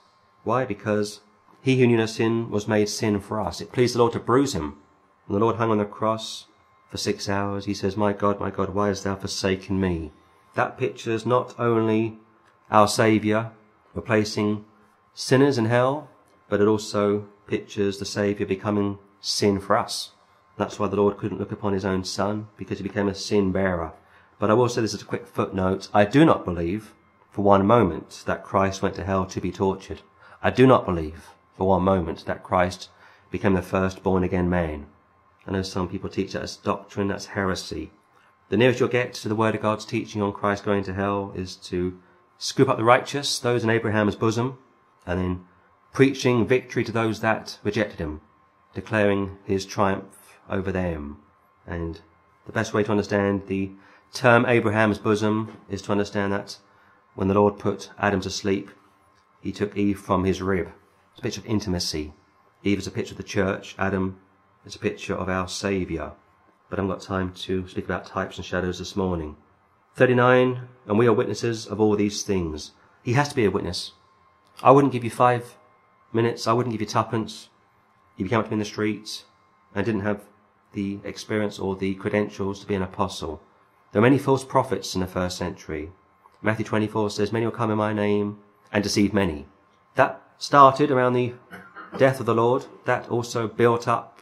Why? 0.44 0.64
Because 0.64 1.20
he 1.60 1.78
who 1.78 1.86
knew 1.86 1.98
no 1.98 2.06
sin 2.06 2.48
was 2.48 2.66
made 2.66 2.88
sin 2.88 3.20
for 3.20 3.38
us. 3.38 3.60
It 3.60 3.70
pleased 3.70 3.94
the 3.94 3.98
Lord 3.98 4.14
to 4.14 4.18
bruise 4.18 4.54
him. 4.54 4.78
And 5.26 5.36
the 5.36 5.40
Lord 5.40 5.56
hung 5.56 5.70
on 5.70 5.76
the 5.76 5.84
cross 5.84 6.46
for 6.88 6.96
six 6.96 7.28
hours. 7.28 7.66
He 7.66 7.74
says, 7.74 7.98
My 7.98 8.14
God, 8.14 8.40
my 8.40 8.50
God, 8.50 8.70
why 8.70 8.88
hast 8.88 9.04
thou 9.04 9.16
forsaken 9.16 9.78
me? 9.78 10.10
That 10.54 10.78
pictures 10.78 11.26
not 11.26 11.54
only 11.58 12.16
our 12.70 12.88
Saviour 12.88 13.52
replacing 13.92 14.64
sinners 15.12 15.58
in 15.58 15.66
hell, 15.66 16.08
but 16.48 16.62
it 16.62 16.66
also 16.66 17.26
pictures 17.46 17.98
the 17.98 18.06
Saviour 18.06 18.48
becoming 18.48 18.98
sin 19.20 19.60
for 19.60 19.76
us. 19.76 20.13
That's 20.56 20.78
why 20.78 20.88
the 20.88 20.96
Lord 20.96 21.16
couldn't 21.16 21.38
look 21.38 21.52
upon 21.52 21.72
his 21.72 21.84
own 21.84 22.04
son, 22.04 22.48
because 22.56 22.78
he 22.78 22.84
became 22.84 23.08
a 23.08 23.14
sin 23.14 23.50
bearer. 23.50 23.92
But 24.38 24.50
I 24.50 24.54
will 24.54 24.68
say 24.68 24.80
this 24.80 24.94
as 24.94 25.02
a 25.02 25.06
quick 25.06 25.26
footnote. 25.26 25.88
I 25.92 26.04
do 26.04 26.24
not 26.24 26.44
believe 26.44 26.94
for 27.30 27.42
one 27.42 27.66
moment 27.66 28.22
that 28.26 28.44
Christ 28.44 28.80
went 28.80 28.94
to 28.96 29.04
hell 29.04 29.26
to 29.26 29.40
be 29.40 29.50
tortured. 29.50 30.02
I 30.42 30.50
do 30.50 30.66
not 30.66 30.86
believe 30.86 31.30
for 31.56 31.66
one 31.68 31.82
moment 31.82 32.24
that 32.26 32.44
Christ 32.44 32.90
became 33.30 33.54
the 33.54 33.62
first 33.62 34.02
born 34.02 34.22
again 34.22 34.48
man. 34.48 34.86
I 35.46 35.50
know 35.50 35.62
some 35.62 35.88
people 35.88 36.08
teach 36.08 36.32
that 36.32 36.42
as 36.42 36.56
doctrine, 36.56 37.08
that's 37.08 37.26
heresy. 37.26 37.90
The 38.48 38.56
nearest 38.56 38.78
you'll 38.78 38.88
get 38.88 39.14
to 39.14 39.28
the 39.28 39.34
Word 39.34 39.54
of 39.54 39.62
God's 39.62 39.84
teaching 39.84 40.22
on 40.22 40.32
Christ 40.32 40.64
going 40.64 40.84
to 40.84 40.94
hell 40.94 41.32
is 41.34 41.56
to 41.56 41.98
scoop 42.38 42.68
up 42.68 42.76
the 42.76 42.84
righteous, 42.84 43.38
those 43.38 43.64
in 43.64 43.70
Abraham's 43.70 44.16
bosom, 44.16 44.58
and 45.06 45.20
then 45.20 45.44
preaching 45.92 46.46
victory 46.46 46.84
to 46.84 46.92
those 46.92 47.20
that 47.20 47.58
rejected 47.64 47.98
him, 47.98 48.20
declaring 48.74 49.38
his 49.44 49.66
triumph 49.66 50.23
over 50.48 50.72
them. 50.72 51.18
And 51.66 52.00
the 52.46 52.52
best 52.52 52.74
way 52.74 52.82
to 52.84 52.90
understand 52.90 53.46
the 53.46 53.72
term 54.12 54.46
Abraham's 54.46 54.98
bosom 54.98 55.56
is 55.68 55.82
to 55.82 55.92
understand 55.92 56.32
that 56.32 56.58
when 57.14 57.28
the 57.28 57.34
Lord 57.34 57.58
put 57.58 57.90
Adam 57.98 58.20
to 58.22 58.30
sleep, 58.30 58.70
he 59.40 59.52
took 59.52 59.76
Eve 59.76 59.98
from 59.98 60.24
his 60.24 60.42
rib. 60.42 60.68
It's 61.12 61.20
a 61.20 61.22
picture 61.22 61.40
of 61.40 61.46
intimacy. 61.46 62.12
Eve 62.62 62.78
is 62.78 62.86
a 62.86 62.90
picture 62.90 63.12
of 63.12 63.18
the 63.18 63.22
church. 63.22 63.74
Adam 63.78 64.18
is 64.64 64.74
a 64.74 64.78
picture 64.78 65.14
of 65.14 65.28
our 65.28 65.46
Saviour. 65.46 66.12
But 66.68 66.78
I 66.78 66.82
haven't 66.82 66.96
got 66.96 67.04
time 67.04 67.32
to 67.32 67.68
speak 67.68 67.84
about 67.84 68.06
types 68.06 68.36
and 68.36 68.44
shadows 68.44 68.78
this 68.78 68.96
morning. 68.96 69.36
39, 69.96 70.68
and 70.86 70.98
we 70.98 71.06
are 71.06 71.12
witnesses 71.12 71.66
of 71.66 71.80
all 71.80 71.94
these 71.94 72.22
things. 72.22 72.72
He 73.02 73.12
has 73.12 73.28
to 73.28 73.36
be 73.36 73.44
a 73.44 73.50
witness. 73.50 73.92
I 74.62 74.70
wouldn't 74.70 74.92
give 74.92 75.04
you 75.04 75.10
five 75.10 75.56
minutes. 76.12 76.46
I 76.46 76.52
wouldn't 76.52 76.72
give 76.72 76.80
you 76.80 76.86
tuppence. 76.86 77.48
If 78.16 78.24
you 78.24 78.28
came 78.28 78.40
up 78.40 78.46
to 78.46 78.50
me 78.50 78.54
in 78.54 78.58
the 78.60 78.64
streets 78.64 79.24
and 79.74 79.84
didn't 79.84 80.00
have 80.00 80.24
the 80.74 80.98
experience 81.04 81.58
or 81.58 81.74
the 81.74 81.94
credentials 81.94 82.60
to 82.60 82.66
be 82.66 82.74
an 82.74 82.82
apostle. 82.82 83.40
There 83.92 84.00
are 84.00 84.02
many 84.02 84.18
false 84.18 84.44
prophets 84.44 84.94
in 84.94 85.00
the 85.00 85.06
first 85.06 85.38
century. 85.38 85.90
Matthew 86.42 86.64
24 86.64 87.10
says, 87.10 87.32
Many 87.32 87.46
will 87.46 87.52
come 87.52 87.70
in 87.70 87.78
my 87.78 87.92
name 87.92 88.38
and 88.72 88.82
deceive 88.82 89.14
many. 89.14 89.46
That 89.94 90.20
started 90.36 90.90
around 90.90 91.12
the 91.14 91.34
death 91.96 92.20
of 92.20 92.26
the 92.26 92.34
Lord. 92.34 92.66
That 92.84 93.08
also 93.08 93.48
built 93.48 93.88
up 93.88 94.20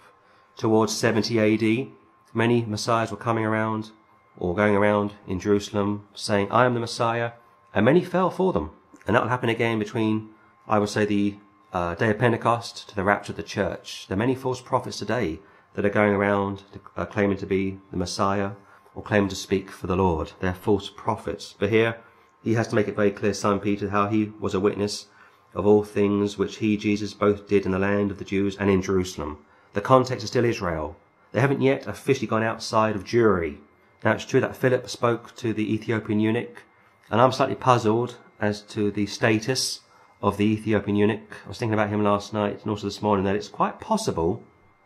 towards 0.57 0.95
70 0.95 1.39
AD. 1.41 1.89
Many 2.35 2.65
messiahs 2.65 3.11
were 3.11 3.17
coming 3.17 3.45
around 3.45 3.91
or 4.39 4.55
going 4.55 4.77
around 4.77 5.15
in 5.27 5.41
Jerusalem 5.41 6.07
saying, 6.15 6.49
I 6.51 6.65
am 6.67 6.75
the 6.75 6.81
Messiah. 6.81 7.33
And 7.75 7.85
many 7.85 8.05
fell 8.05 8.31
for 8.31 8.53
them. 8.53 8.71
And 9.07 9.17
that 9.17 9.23
will 9.23 9.31
happen 9.31 9.49
again 9.49 9.79
between, 9.79 10.31
I 10.69 10.79
would 10.79 10.89
say, 10.91 11.05
the 11.05 11.37
uh, 11.73 11.95
day 11.95 12.11
of 12.11 12.19
Pentecost 12.19 12.89
to 12.91 12.95
the 12.95 13.05
rapture 13.05 13.33
of 13.33 13.37
the 13.37 13.43
church. 13.43 14.07
There 14.07 14.17
are 14.17 14.19
many 14.19 14.35
false 14.35 14.61
prophets 14.61 14.99
today 14.99 15.41
that 15.75 15.85
are 15.85 15.91
going 15.91 16.13
around 16.13 16.63
uh, 16.97 17.07
claiming 17.07 17.39
to 17.39 17.47
be 17.47 17.79
the 17.91 17.97
Messiah 17.97 18.53
or 18.95 19.03
claiming 19.03 19.29
to 19.31 19.37
speak 19.37 19.71
for 19.71 19.87
the 19.87 19.97
Lord. 19.97 20.33
They're 20.41 20.55
false 20.55 20.91
prophets. 20.91 21.55
But 21.59 21.71
here, 21.71 21.99
he 22.43 22.55
has 22.55 22.69
to 22.69 22.75
make 22.75 22.89
it 22.89 22.97
very 22.97 23.11
clear, 23.11 23.33
Simon 23.33 23.61
Peter, 23.61 23.91
how 23.91 24.09
he 24.09 24.33
was 24.39 24.55
a 24.55 24.61
witness 24.61 25.07
of 25.55 25.67
all 25.67 25.83
things 25.85 26.37
which 26.37 26.57
he, 26.57 26.77
Jesus, 26.77 27.15
both 27.15 27.49
did 27.49 27.65
in 27.65 27.73
the 27.73 27.79
land 27.79 28.11
of 28.11 28.19
the 28.19 28.25
Jews 28.25 28.57
and 28.57 28.71
in 28.71 28.83
Jerusalem. 28.83 29.39
The 29.75 29.81
context 29.81 30.25
is 30.25 30.31
still 30.31 30.45
Israel. 30.45 30.97
They 31.33 31.41
haven't 31.41 31.63
yet 31.63 31.87
officially 31.87 32.27
gone 32.27 32.43
outside 32.43 32.97
of 32.97 33.05
Jewry. 33.05 33.59
Now 34.05 34.13
it's 34.13 34.25
true 34.25 34.41
that 34.41 34.57
Philip 34.57 34.89
spoke 34.89 35.35
to 35.37 35.53
the 35.53 35.73
Ethiopian 35.73 36.21
eunuch, 36.21 36.65
and 37.11 37.21
I'm 37.21 37.33
slightly 37.33 37.55
puzzled 37.55 38.17
as 38.41 38.61
to 38.63 38.91
the 38.91 39.07
status 39.07 39.81
of 40.23 40.37
the 40.37 40.45
Ethiopian 40.45 40.97
eunuch. 40.97 41.37
I 41.45 41.49
was 41.49 41.59
thinking 41.59 41.75
about 41.75 41.89
him 41.89 42.03
last 42.03 42.33
night 42.33 42.61
and 42.63 42.71
also 42.71 42.87
this 42.87 43.03
morning 43.03 43.25
that 43.25 43.37
it's 43.37 43.49
quite 43.49 43.81
possible, 43.81 44.43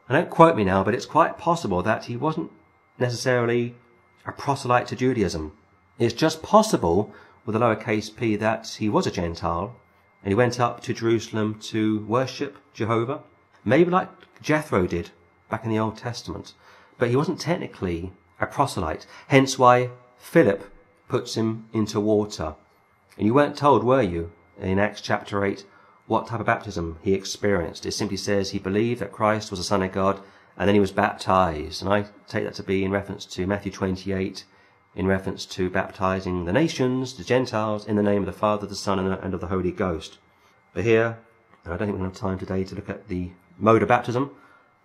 and 0.08 0.16
don't 0.16 0.30
quote 0.30 0.56
me 0.56 0.64
now, 0.64 0.84
but 0.84 0.94
it's 0.94 1.06
quite 1.06 1.38
possible 1.38 1.82
that 1.82 2.04
he 2.04 2.16
wasn't 2.16 2.50
necessarily 2.98 3.74
a 4.24 4.32
proselyte 4.32 4.86
to 4.88 4.96
Judaism. 4.96 5.52
It's 5.98 6.14
just 6.14 6.42
possible 6.42 7.12
with 7.44 7.56
a 7.56 7.58
lowercase 7.58 8.14
p 8.14 8.36
that 8.36 8.76
he 8.78 8.88
was 8.88 9.06
a 9.06 9.10
Gentile 9.10 9.76
and 10.22 10.30
he 10.30 10.34
went 10.34 10.58
up 10.58 10.80
to 10.82 10.92
Jerusalem 10.92 11.58
to 11.60 12.00
worship 12.06 12.58
Jehovah, 12.74 13.22
maybe 13.64 13.90
like 13.90 14.10
Jethro 14.42 14.86
did 14.86 15.10
back 15.48 15.64
in 15.64 15.70
the 15.70 15.78
Old 15.78 15.96
Testament. 15.96 16.54
But 16.98 17.10
he 17.10 17.16
wasn't 17.16 17.40
technically 17.40 18.12
a 18.40 18.46
proselyte, 18.46 19.06
hence 19.28 19.58
why 19.58 19.90
Philip 20.18 20.70
puts 21.08 21.36
him 21.36 21.68
into 21.72 22.00
water. 22.00 22.54
And 23.16 23.26
you 23.26 23.34
weren't 23.34 23.56
told, 23.56 23.84
were 23.84 24.02
you, 24.02 24.32
in 24.60 24.78
Acts 24.78 25.00
chapter 25.00 25.44
8, 25.44 25.64
what 26.06 26.26
type 26.26 26.40
of 26.40 26.46
baptism 26.46 26.98
he 27.02 27.14
experienced. 27.14 27.84
It 27.84 27.92
simply 27.92 28.16
says 28.16 28.50
he 28.50 28.58
believed 28.58 29.00
that 29.00 29.12
Christ 29.12 29.50
was 29.50 29.58
the 29.60 29.64
Son 29.64 29.82
of 29.82 29.92
God, 29.92 30.20
and 30.56 30.68
then 30.68 30.74
he 30.74 30.80
was 30.80 30.92
baptized. 30.92 31.82
And 31.82 31.92
I 31.92 32.06
take 32.28 32.44
that 32.44 32.54
to 32.54 32.62
be 32.62 32.84
in 32.84 32.92
reference 32.92 33.24
to 33.26 33.46
Matthew 33.46 33.72
28, 33.72 34.44
in 34.94 35.06
reference 35.06 35.44
to 35.46 35.68
baptizing 35.68 36.44
the 36.44 36.52
nations, 36.52 37.14
the 37.14 37.24
Gentiles, 37.24 37.86
in 37.86 37.96
the 37.96 38.02
name 38.02 38.22
of 38.22 38.26
the 38.26 38.32
Father, 38.32 38.66
the 38.66 38.76
Son, 38.76 38.98
and 38.98 39.34
of 39.34 39.40
the 39.40 39.48
Holy 39.48 39.72
Ghost. 39.72 40.18
But 40.72 40.84
here, 40.84 41.18
and 41.64 41.74
I 41.74 41.76
don't 41.76 41.88
think 41.88 41.98
we 41.98 42.04
have 42.04 42.14
time 42.14 42.38
today 42.38 42.64
to 42.64 42.74
look 42.74 42.88
at 42.88 43.08
the 43.08 43.32
mode 43.58 43.82
of 43.82 43.88
baptism 43.88 44.30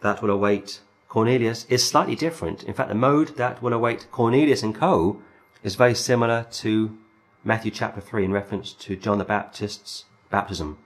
that 0.01 0.21
will 0.21 0.31
await 0.31 0.81
Cornelius 1.07 1.65
is 1.65 1.87
slightly 1.87 2.15
different. 2.15 2.63
In 2.63 2.73
fact, 2.73 2.89
the 2.89 2.95
mode 2.95 3.35
that 3.35 3.61
will 3.61 3.73
await 3.73 4.07
Cornelius 4.11 4.63
and 4.63 4.73
co 4.73 5.21
is 5.61 5.75
very 5.75 5.93
similar 5.93 6.47
to 6.51 6.97
Matthew 7.43 7.69
chapter 7.69 8.01
3 8.01 8.25
in 8.25 8.31
reference 8.31 8.73
to 8.73 8.95
John 8.95 9.17
the 9.17 9.25
Baptist's 9.25 10.05
baptism 10.29 10.77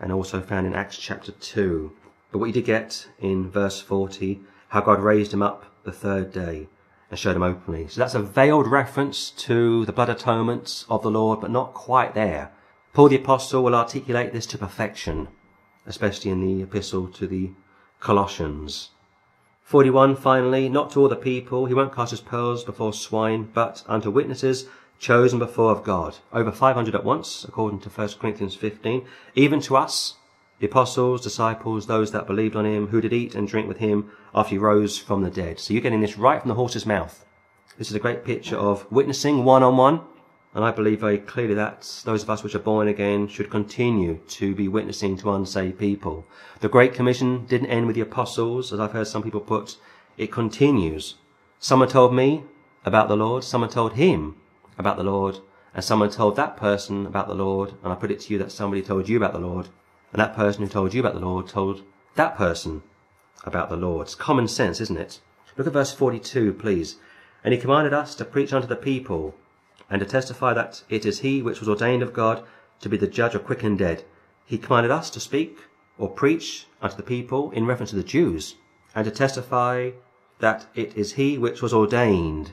and 0.00 0.10
also 0.10 0.40
found 0.40 0.66
in 0.66 0.74
Acts 0.74 0.98
chapter 0.98 1.32
2. 1.32 1.92
But 2.32 2.38
what 2.38 2.46
you 2.46 2.52
did 2.52 2.64
get 2.64 3.08
in 3.18 3.50
verse 3.50 3.80
40, 3.80 4.40
how 4.68 4.80
God 4.80 5.00
raised 5.00 5.32
him 5.32 5.42
up 5.42 5.66
the 5.84 5.92
third 5.92 6.32
day 6.32 6.68
and 7.10 7.18
showed 7.18 7.36
him 7.36 7.42
openly. 7.42 7.88
So 7.88 8.00
that's 8.00 8.14
a 8.14 8.22
veiled 8.22 8.66
reference 8.66 9.30
to 9.30 9.84
the 9.84 9.92
blood 9.92 10.08
atonement 10.08 10.84
of 10.88 11.02
the 11.02 11.10
Lord, 11.10 11.40
but 11.40 11.50
not 11.50 11.74
quite 11.74 12.14
there. 12.14 12.52
Paul 12.92 13.08
the 13.08 13.16
apostle 13.16 13.62
will 13.62 13.74
articulate 13.74 14.32
this 14.32 14.46
to 14.46 14.58
perfection, 14.58 15.28
especially 15.86 16.30
in 16.30 16.40
the 16.40 16.62
epistle 16.62 17.08
to 17.08 17.26
the 17.26 17.50
Colossians. 18.00 18.90
41 19.64 20.16
finally, 20.16 20.68
not 20.68 20.90
to 20.90 21.00
all 21.00 21.08
the 21.08 21.14
people, 21.14 21.66
he 21.66 21.74
won't 21.74 21.94
cast 21.94 22.10
his 22.10 22.20
pearls 22.20 22.64
before 22.64 22.92
swine, 22.92 23.48
but 23.52 23.84
unto 23.86 24.10
witnesses 24.10 24.66
chosen 25.00 25.38
before 25.38 25.72
of 25.72 25.82
God. 25.82 26.18
Over 26.30 26.52
500 26.52 26.94
at 26.94 27.04
once, 27.04 27.44
according 27.44 27.80
to 27.80 27.88
1 27.88 28.08
Corinthians 28.20 28.54
15. 28.54 29.06
Even 29.34 29.60
to 29.62 29.76
us, 29.76 30.16
the 30.60 30.66
apostles, 30.66 31.22
disciples, 31.22 31.86
those 31.86 32.12
that 32.12 32.26
believed 32.26 32.54
on 32.54 32.66
him, 32.66 32.88
who 32.88 33.00
did 33.00 33.14
eat 33.14 33.34
and 33.34 33.48
drink 33.48 33.66
with 33.66 33.78
him 33.78 34.10
after 34.34 34.50
he 34.50 34.58
rose 34.58 34.98
from 34.98 35.22
the 35.22 35.30
dead. 35.30 35.58
So 35.58 35.72
you're 35.72 35.82
getting 35.82 36.02
this 36.02 36.18
right 36.18 36.38
from 36.40 36.50
the 36.50 36.54
horse's 36.54 36.84
mouth. 36.84 37.24
This 37.78 37.88
is 37.88 37.94
a 37.94 38.00
great 38.00 38.26
picture 38.26 38.56
of 38.56 38.86
witnessing 38.92 39.42
one 39.42 39.62
on 39.62 39.78
one. 39.78 40.02
And 40.52 40.64
I 40.64 40.70
believe 40.70 41.00
very 41.00 41.18
clearly 41.18 41.54
that 41.54 42.02
those 42.04 42.22
of 42.22 42.28
us 42.28 42.42
which 42.42 42.54
are 42.54 42.58
born 42.58 42.88
again 42.88 43.26
should 43.28 43.50
continue 43.50 44.18
to 44.28 44.54
be 44.54 44.68
witnessing 44.68 45.16
to 45.18 45.32
unsaved 45.32 45.78
people. 45.78 46.26
The 46.58 46.68
Great 46.68 46.92
Commission 46.92 47.46
didn't 47.46 47.68
end 47.68 47.86
with 47.86 47.94
the 47.94 48.02
apostles, 48.02 48.72
as 48.72 48.80
I've 48.80 48.92
heard 48.92 49.06
some 49.06 49.22
people 49.22 49.40
put. 49.40 49.76
It 50.18 50.32
continues. 50.32 51.14
Someone 51.58 51.88
told 51.88 52.12
me 52.12 52.42
about 52.84 53.08
the 53.08 53.16
Lord. 53.16 53.44
Someone 53.44 53.70
told 53.70 53.92
him 53.94 54.34
about 54.80 54.96
the 54.96 55.04
Lord. 55.04 55.38
And 55.72 55.84
someone 55.84 56.10
told 56.10 56.34
that 56.34 56.56
person 56.56 57.06
about 57.06 57.28
the 57.28 57.34
Lord. 57.34 57.74
And 57.84 57.92
I 57.92 57.96
put 57.96 58.10
it 58.10 58.20
to 58.20 58.32
you 58.32 58.38
that 58.40 58.50
somebody 58.50 58.82
told 58.82 59.08
you 59.08 59.16
about 59.16 59.32
the 59.32 59.38
Lord. 59.38 59.68
And 60.12 60.20
that 60.20 60.34
person 60.34 60.64
who 60.64 60.68
told 60.68 60.92
you 60.92 61.00
about 61.00 61.14
the 61.14 61.20
Lord 61.20 61.46
told 61.46 61.82
that 62.16 62.36
person 62.36 62.82
about 63.44 63.68
the 63.70 63.76
Lord. 63.76 64.06
It's 64.06 64.14
common 64.16 64.48
sense, 64.48 64.80
isn't 64.80 64.98
it? 64.98 65.20
Look 65.56 65.66
at 65.66 65.72
verse 65.72 65.92
42, 65.92 66.54
please. 66.54 66.96
And 67.44 67.54
he 67.54 67.60
commanded 67.60 67.92
us 67.92 68.14
to 68.16 68.24
preach 68.24 68.52
unto 68.52 68.66
the 68.66 68.76
people, 68.76 69.34
and 69.88 70.00
to 70.00 70.06
testify 70.06 70.54
that 70.54 70.82
it 70.88 71.04
is 71.04 71.20
he 71.20 71.42
which 71.42 71.60
was 71.60 71.68
ordained 71.68 72.02
of 72.02 72.12
God 72.12 72.44
to 72.80 72.88
be 72.88 72.96
the 72.96 73.06
judge 73.06 73.34
of 73.34 73.44
quick 73.44 73.62
and 73.62 73.78
dead. 73.78 74.04
He 74.44 74.58
commanded 74.58 74.90
us 74.90 75.10
to 75.10 75.20
speak 75.20 75.58
or 75.98 76.08
preach 76.08 76.66
unto 76.80 76.96
the 76.96 77.02
people 77.02 77.50
in 77.50 77.66
reference 77.66 77.90
to 77.90 77.96
the 77.96 78.02
Jews, 78.02 78.56
and 78.94 79.04
to 79.04 79.10
testify 79.10 79.90
that 80.38 80.66
it 80.74 80.96
is 80.96 81.12
he 81.12 81.36
which 81.36 81.62
was 81.62 81.74
ordained, 81.74 82.52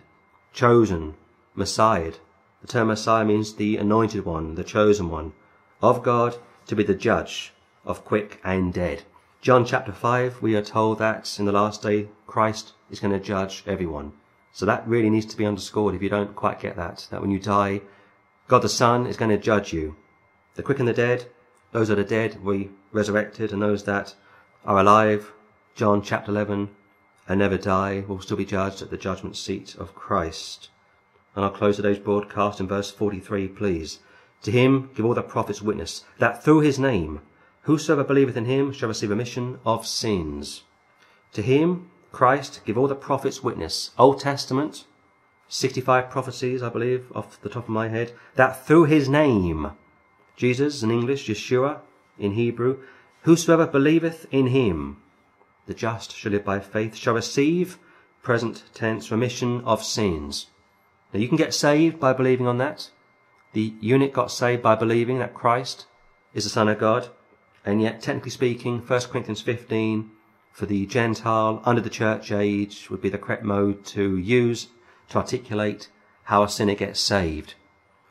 chosen, 0.54 1.16
Messiah. 1.58 2.14
The 2.62 2.68
term 2.68 2.90
Messiah 2.90 3.26
means 3.26 3.56
the 3.56 3.78
anointed 3.78 4.26
one, 4.26 4.54
the 4.54 4.64
chosen 4.64 5.10
one, 5.10 5.34
of 5.82 6.04
God 6.04 6.38
to 6.68 6.76
be 6.76 6.84
the 6.84 6.94
judge 6.94 7.52
of 7.84 8.06
quick 8.06 8.40
and 8.44 8.72
dead. 8.72 9.04
John 9.42 9.66
chapter 9.66 9.92
5, 9.92 10.40
we 10.42 10.56
are 10.56 10.62
told 10.62 11.00
that 11.00 11.40
in 11.40 11.46
the 11.46 11.52
last 11.52 11.82
day, 11.82 12.10
Christ 12.28 12.74
is 12.92 13.00
going 13.00 13.14
to 13.14 13.20
judge 13.20 13.64
everyone. 13.66 14.14
So 14.52 14.68
that 14.68 14.88
really 14.88 15.10
needs 15.10 15.26
to 15.28 15.38
be 15.38 15.48
underscored 15.48 15.96
if 15.96 16.04
you 16.04 16.10
don't 16.10 16.36
quite 16.36 16.60
get 16.60 16.76
that. 16.76 17.08
That 17.10 17.22
when 17.22 17.32
you 17.32 17.40
die, 17.40 17.82
God 18.48 18.62
the 18.62 18.70
Son 18.70 19.08
is 19.08 19.18
going 19.18 19.32
to 19.32 19.38
judge 19.38 19.74
you. 19.74 19.96
The 20.56 20.64
quick 20.64 20.78
and 20.78 20.88
the 20.88 20.94
dead, 20.94 21.26
those 21.72 21.88
that 21.88 21.98
are 21.98 22.04
dead 22.04 22.46
be 22.46 22.70
resurrected, 22.92 23.52
and 23.52 23.64
those 23.64 23.86
that 23.86 24.14
are 24.64 24.78
alive, 24.78 25.34
John 25.74 26.04
chapter 26.04 26.32
11, 26.32 26.70
and 27.28 27.40
never 27.40 27.58
die, 27.58 28.04
will 28.08 28.22
still 28.22 28.38
be 28.38 28.46
judged 28.46 28.84
at 28.84 28.92
the 28.92 28.98
judgment 28.98 29.36
seat 29.36 29.76
of 29.76 29.96
Christ. 29.96 30.70
And 31.38 31.46
I'll 31.46 31.52
close 31.52 31.76
today's 31.76 32.00
broadcast 32.00 32.60
in 32.60 32.68
verse 32.68 32.90
43, 32.90 33.50
please. 33.50 34.00
To 34.42 34.50
him 34.50 34.90
give 34.96 35.06
all 35.06 35.14
the 35.14 35.22
prophets 35.22 35.62
witness, 35.62 36.04
that 36.18 36.44
through 36.44 36.62
his 36.62 36.80
name, 36.80 37.22
whosoever 37.62 38.04
believeth 38.04 38.36
in 38.36 38.46
him 38.46 38.72
shall 38.72 38.90
receive 38.90 39.12
remission 39.12 39.60
of 39.64 39.86
sins. 39.86 40.64
To 41.34 41.44
him, 41.44 41.92
Christ, 42.12 42.62
give 42.66 42.76
all 42.76 42.88
the 42.88 42.96
prophets 42.96 43.44
witness. 43.44 43.92
Old 44.00 44.20
Testament, 44.20 44.86
65 45.48 46.10
prophecies, 46.10 46.64
I 46.64 46.70
believe, 46.70 47.06
off 47.14 47.40
the 47.40 47.50
top 47.50 47.66
of 47.66 47.70
my 47.70 47.90
head, 47.90 48.14
that 48.34 48.66
through 48.66 48.86
his 48.86 49.08
name, 49.08 49.74
Jesus 50.36 50.82
in 50.82 50.90
English, 50.90 51.28
Yeshua 51.28 51.82
in 52.18 52.32
Hebrew, 52.32 52.80
whosoever 53.22 53.68
believeth 53.68 54.26
in 54.32 54.48
him, 54.48 54.98
the 55.68 55.76
just 55.76 56.16
shall 56.16 56.32
live 56.32 56.46
by 56.46 56.60
faith, 56.60 56.96
shall 56.96 57.14
receive, 57.14 57.78
present 58.24 58.64
tense, 58.74 59.12
remission 59.12 59.62
of 59.66 59.84
sins. 59.84 60.48
Now 61.14 61.20
you 61.20 61.28
can 61.28 61.38
get 61.38 61.54
saved 61.54 62.00
by 62.00 62.14
believing 62.14 62.48
on 62.48 62.58
that. 62.58 62.90
The 63.54 63.74
eunuch 63.80 64.14
got 64.14 64.32
saved 64.32 64.62
by 64.62 64.76
believing 64.76 65.20
that 65.20 65.34
Christ 65.34 65.86
is 66.34 66.44
the 66.44 66.50
Son 66.50 66.68
of 66.68 66.80
God. 66.80 67.10
And 67.66 67.82
yet, 67.82 68.02
technically 68.02 68.32
speaking, 68.32 68.80
1 68.80 69.02
Corinthians 69.02 69.42
15, 69.42 70.12
for 70.52 70.66
the 70.66 70.86
Gentile 70.86 71.62
under 71.66 71.82
the 71.82 71.90
church 71.90 72.32
age, 72.32 72.90
would 72.90 73.02
be 73.02 73.10
the 73.10 73.18
correct 73.18 73.44
mode 73.44 73.86
to 73.88 74.18
use 74.18 74.68
to 75.10 75.18
articulate 75.18 75.90
how 76.24 76.44
a 76.44 76.50
sinner 76.50 76.76
gets 76.76 77.00
saved. 77.00 77.56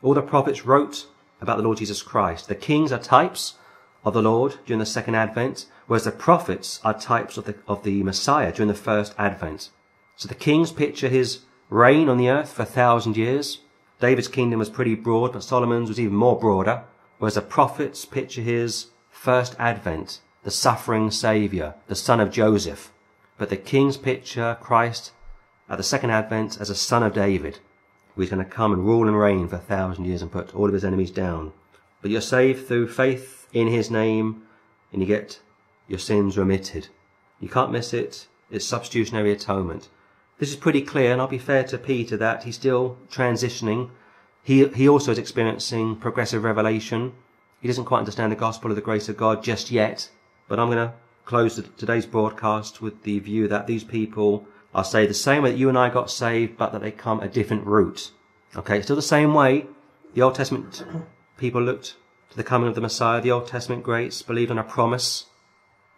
All 0.01 0.13
the 0.13 0.21
prophets 0.21 0.65
wrote 0.65 1.07
about 1.41 1.57
the 1.57 1.63
Lord 1.63 1.77
Jesus 1.77 2.01
Christ. 2.01 2.47
The 2.47 2.55
kings 2.55 2.91
are 2.91 2.99
types 2.99 3.55
of 4.03 4.13
the 4.13 4.21
Lord 4.21 4.55
during 4.65 4.79
the 4.79 4.85
second 4.85 5.15
advent, 5.15 5.65
whereas 5.85 6.05
the 6.05 6.11
prophets 6.11 6.79
are 6.83 6.97
types 6.97 7.37
of 7.37 7.45
the, 7.45 7.55
of 7.67 7.83
the 7.83 8.03
Messiah 8.03 8.51
during 8.51 8.69
the 8.69 8.73
first 8.73 9.13
advent. 9.17 9.69
So 10.15 10.27
the 10.27 10.35
kings 10.35 10.71
picture 10.71 11.09
his 11.09 11.41
reign 11.69 12.09
on 12.09 12.17
the 12.17 12.29
earth 12.29 12.51
for 12.53 12.63
a 12.63 12.65
thousand 12.65 13.17
years. 13.17 13.59
David's 13.99 14.27
kingdom 14.27 14.59
was 14.59 14.69
pretty 14.69 14.95
broad, 14.95 15.33
but 15.33 15.43
Solomon's 15.43 15.89
was 15.89 15.99
even 15.99 16.15
more 16.15 16.39
broader, 16.39 16.83
whereas 17.17 17.35
the 17.35 17.41
prophets 17.41 18.05
picture 18.05 18.41
his 18.41 18.87
first 19.09 19.55
advent, 19.59 20.19
the 20.43 20.51
suffering 20.51 21.11
Saviour, 21.11 21.75
the 21.87 21.95
son 21.95 22.19
of 22.19 22.31
Joseph. 22.31 22.91
But 23.37 23.49
the 23.49 23.57
kings 23.57 23.97
picture 23.97 24.57
Christ 24.61 25.11
at 25.69 25.77
the 25.77 25.83
second 25.83 26.11
advent 26.11 26.59
as 26.59 26.69
a 26.69 26.75
son 26.75 27.03
of 27.03 27.13
David, 27.13 27.59
who 28.15 28.21
is 28.21 28.29
going 28.29 28.43
to 28.43 28.49
come 28.49 28.71
and 28.71 28.85
rule 28.85 29.07
and 29.07 29.19
reign 29.19 29.47
for 29.47 29.57
a 29.57 29.59
thousand 29.59 30.05
years 30.05 30.21
and 30.21 30.31
put 30.31 30.55
all 30.55 30.67
of 30.67 30.73
his 30.73 30.85
enemies 30.85 31.11
down. 31.11 31.51
But 32.01 32.11
you're 32.11 32.21
saved 32.21 32.67
through 32.67 32.87
faith 32.89 33.47
in 33.53 33.67
his 33.67 33.91
name, 33.91 34.43
and 34.91 35.01
you 35.01 35.07
get 35.07 35.39
your 35.87 35.99
sins 35.99 36.37
remitted. 36.37 36.87
You 37.39 37.49
can't 37.49 37.71
miss 37.71 37.93
it. 37.93 38.27
It's 38.49 38.65
substitutionary 38.65 39.31
atonement. 39.31 39.89
This 40.39 40.51
is 40.51 40.55
pretty 40.55 40.83
clear, 40.83 41.11
and 41.11 41.19
I'll 41.19 41.27
be 41.27 41.39
fair 41.39 41.63
to 41.63 41.79
Peter 41.79 42.15
that 42.17 42.43
he's 42.43 42.55
still 42.55 42.97
transitioning. 43.09 43.89
He, 44.43 44.67
he 44.67 44.87
also 44.87 45.11
is 45.11 45.17
experiencing 45.17 45.95
progressive 45.95 46.43
revelation. 46.43 47.13
He 47.59 47.67
doesn't 47.67 47.85
quite 47.85 47.99
understand 47.99 48.31
the 48.31 48.35
gospel 48.35 48.69
of 48.69 48.75
the 48.75 48.83
grace 48.83 49.09
of 49.09 49.17
God 49.17 49.43
just 49.43 49.71
yet, 49.71 50.11
but 50.47 50.59
I'm 50.59 50.67
going 50.69 50.89
to 50.89 50.93
close 51.25 51.59
today's 51.77 52.05
broadcast 52.05 52.83
with 52.83 53.01
the 53.01 53.17
view 53.17 53.47
that 53.47 53.65
these 53.65 53.83
people 53.83 54.45
are 54.75 54.83
saved 54.83 55.09
the 55.09 55.15
same 55.15 55.41
way 55.41 55.51
that 55.51 55.57
you 55.57 55.69
and 55.69 55.77
I 55.77 55.89
got 55.89 56.11
saved, 56.11 56.55
but 56.55 56.71
that 56.71 56.81
they 56.81 56.91
come 56.91 57.19
a 57.19 57.27
different 57.27 57.65
route. 57.65 58.11
Okay, 58.55 58.83
still 58.83 58.95
the 58.95 59.01
same 59.01 59.33
way. 59.33 59.65
The 60.13 60.21
Old 60.21 60.35
Testament 60.35 60.85
people 61.37 61.63
looked 61.63 61.95
to 62.29 62.37
the 62.37 62.43
coming 62.43 62.69
of 62.69 62.75
the 62.75 62.81
Messiah. 62.81 63.21
The 63.21 63.31
Old 63.31 63.47
Testament 63.47 63.83
greats 63.83 64.21
believed 64.21 64.51
on 64.51 64.59
a 64.59 64.63
promise, 64.63 65.25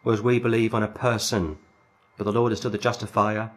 whereas 0.04 0.22
we 0.22 0.40
believe 0.40 0.74
on 0.74 0.82
a 0.82 0.88
person. 0.88 1.58
But 2.18 2.24
the 2.24 2.32
Lord 2.32 2.54
is 2.54 2.60
still 2.60 2.72
the 2.72 2.78
justifier 2.78 3.52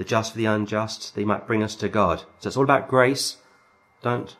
the 0.00 0.04
just 0.04 0.32
for 0.32 0.38
the 0.38 0.46
unjust, 0.46 1.14
they 1.14 1.26
might 1.26 1.46
bring 1.46 1.62
us 1.62 1.74
to 1.74 1.86
God. 1.86 2.22
So 2.38 2.48
it's 2.48 2.56
all 2.56 2.64
about 2.64 2.88
grace. 2.88 3.36
Don't 4.00 4.34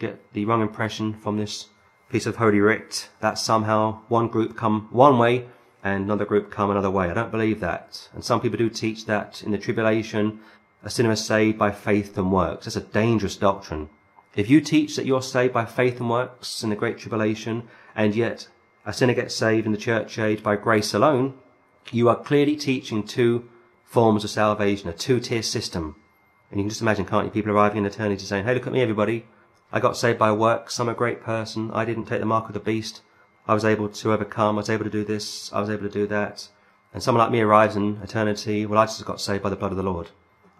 get 0.00 0.20
the 0.32 0.44
wrong 0.44 0.60
impression 0.60 1.14
from 1.14 1.36
this 1.36 1.68
piece 2.10 2.26
of 2.26 2.34
Holy 2.34 2.58
Writ 2.58 3.08
that 3.20 3.38
somehow 3.38 4.00
one 4.08 4.26
group 4.26 4.56
come 4.56 4.88
one 4.90 5.16
way 5.16 5.46
and 5.84 6.02
another 6.02 6.24
group 6.24 6.50
come 6.50 6.68
another 6.68 6.90
way. 6.90 7.08
I 7.08 7.14
don't 7.14 7.30
believe 7.30 7.60
that. 7.60 8.08
And 8.12 8.24
some 8.24 8.40
people 8.40 8.58
do 8.58 8.68
teach 8.68 9.06
that 9.06 9.40
in 9.44 9.52
the 9.52 9.58
tribulation, 9.58 10.40
a 10.82 10.90
sinner 10.90 11.12
is 11.12 11.24
saved 11.24 11.58
by 11.58 11.70
faith 11.70 12.18
and 12.18 12.32
works. 12.32 12.64
That's 12.64 12.74
a 12.74 12.80
dangerous 12.80 13.36
doctrine. 13.36 13.90
If 14.34 14.50
you 14.50 14.60
teach 14.60 14.96
that 14.96 15.06
you're 15.06 15.22
saved 15.22 15.54
by 15.54 15.64
faith 15.64 16.00
and 16.00 16.10
works 16.10 16.64
in 16.64 16.70
the 16.70 16.76
great 16.76 16.98
tribulation, 16.98 17.68
and 17.94 18.16
yet 18.16 18.48
a 18.84 18.92
sinner 18.92 19.14
gets 19.14 19.36
saved 19.36 19.64
in 19.64 19.70
the 19.70 19.78
church 19.78 20.18
age 20.18 20.42
by 20.42 20.56
grace 20.56 20.92
alone, 20.92 21.34
you 21.92 22.08
are 22.08 22.16
clearly 22.16 22.56
teaching 22.56 23.04
two 23.04 23.48
forms 23.84 24.24
of 24.24 24.30
salvation, 24.30 24.88
a 24.88 24.92
two-tier 24.92 25.42
system. 25.42 25.96
And 26.50 26.60
you 26.60 26.64
can 26.64 26.70
just 26.70 26.82
imagine, 26.82 27.04
can't 27.04 27.26
you, 27.26 27.30
people 27.30 27.52
arriving 27.52 27.78
in 27.78 27.86
eternity 27.86 28.24
saying, 28.24 28.44
hey, 28.44 28.54
look 28.54 28.66
at 28.66 28.72
me, 28.72 28.80
everybody. 28.80 29.26
I 29.72 29.80
got 29.80 29.96
saved 29.96 30.18
by 30.18 30.32
works. 30.32 30.78
I'm 30.78 30.88
a 30.88 30.94
great 30.94 31.22
person. 31.22 31.70
I 31.72 31.84
didn't 31.84 32.06
take 32.06 32.20
the 32.20 32.26
mark 32.26 32.48
of 32.48 32.54
the 32.54 32.60
beast. 32.60 33.02
I 33.46 33.54
was 33.54 33.64
able 33.64 33.88
to 33.88 34.12
overcome. 34.12 34.56
I 34.56 34.60
was 34.60 34.70
able 34.70 34.84
to 34.84 34.90
do 34.90 35.04
this. 35.04 35.52
I 35.52 35.60
was 35.60 35.70
able 35.70 35.82
to 35.82 35.92
do 35.92 36.06
that. 36.06 36.48
And 36.92 37.02
someone 37.02 37.24
like 37.24 37.32
me 37.32 37.40
arrives 37.40 37.76
in 37.76 38.00
eternity. 38.02 38.66
Well, 38.66 38.78
I 38.78 38.86
just 38.86 39.04
got 39.04 39.20
saved 39.20 39.42
by 39.42 39.50
the 39.50 39.56
blood 39.56 39.72
of 39.72 39.76
the 39.76 39.82
Lord. 39.82 40.10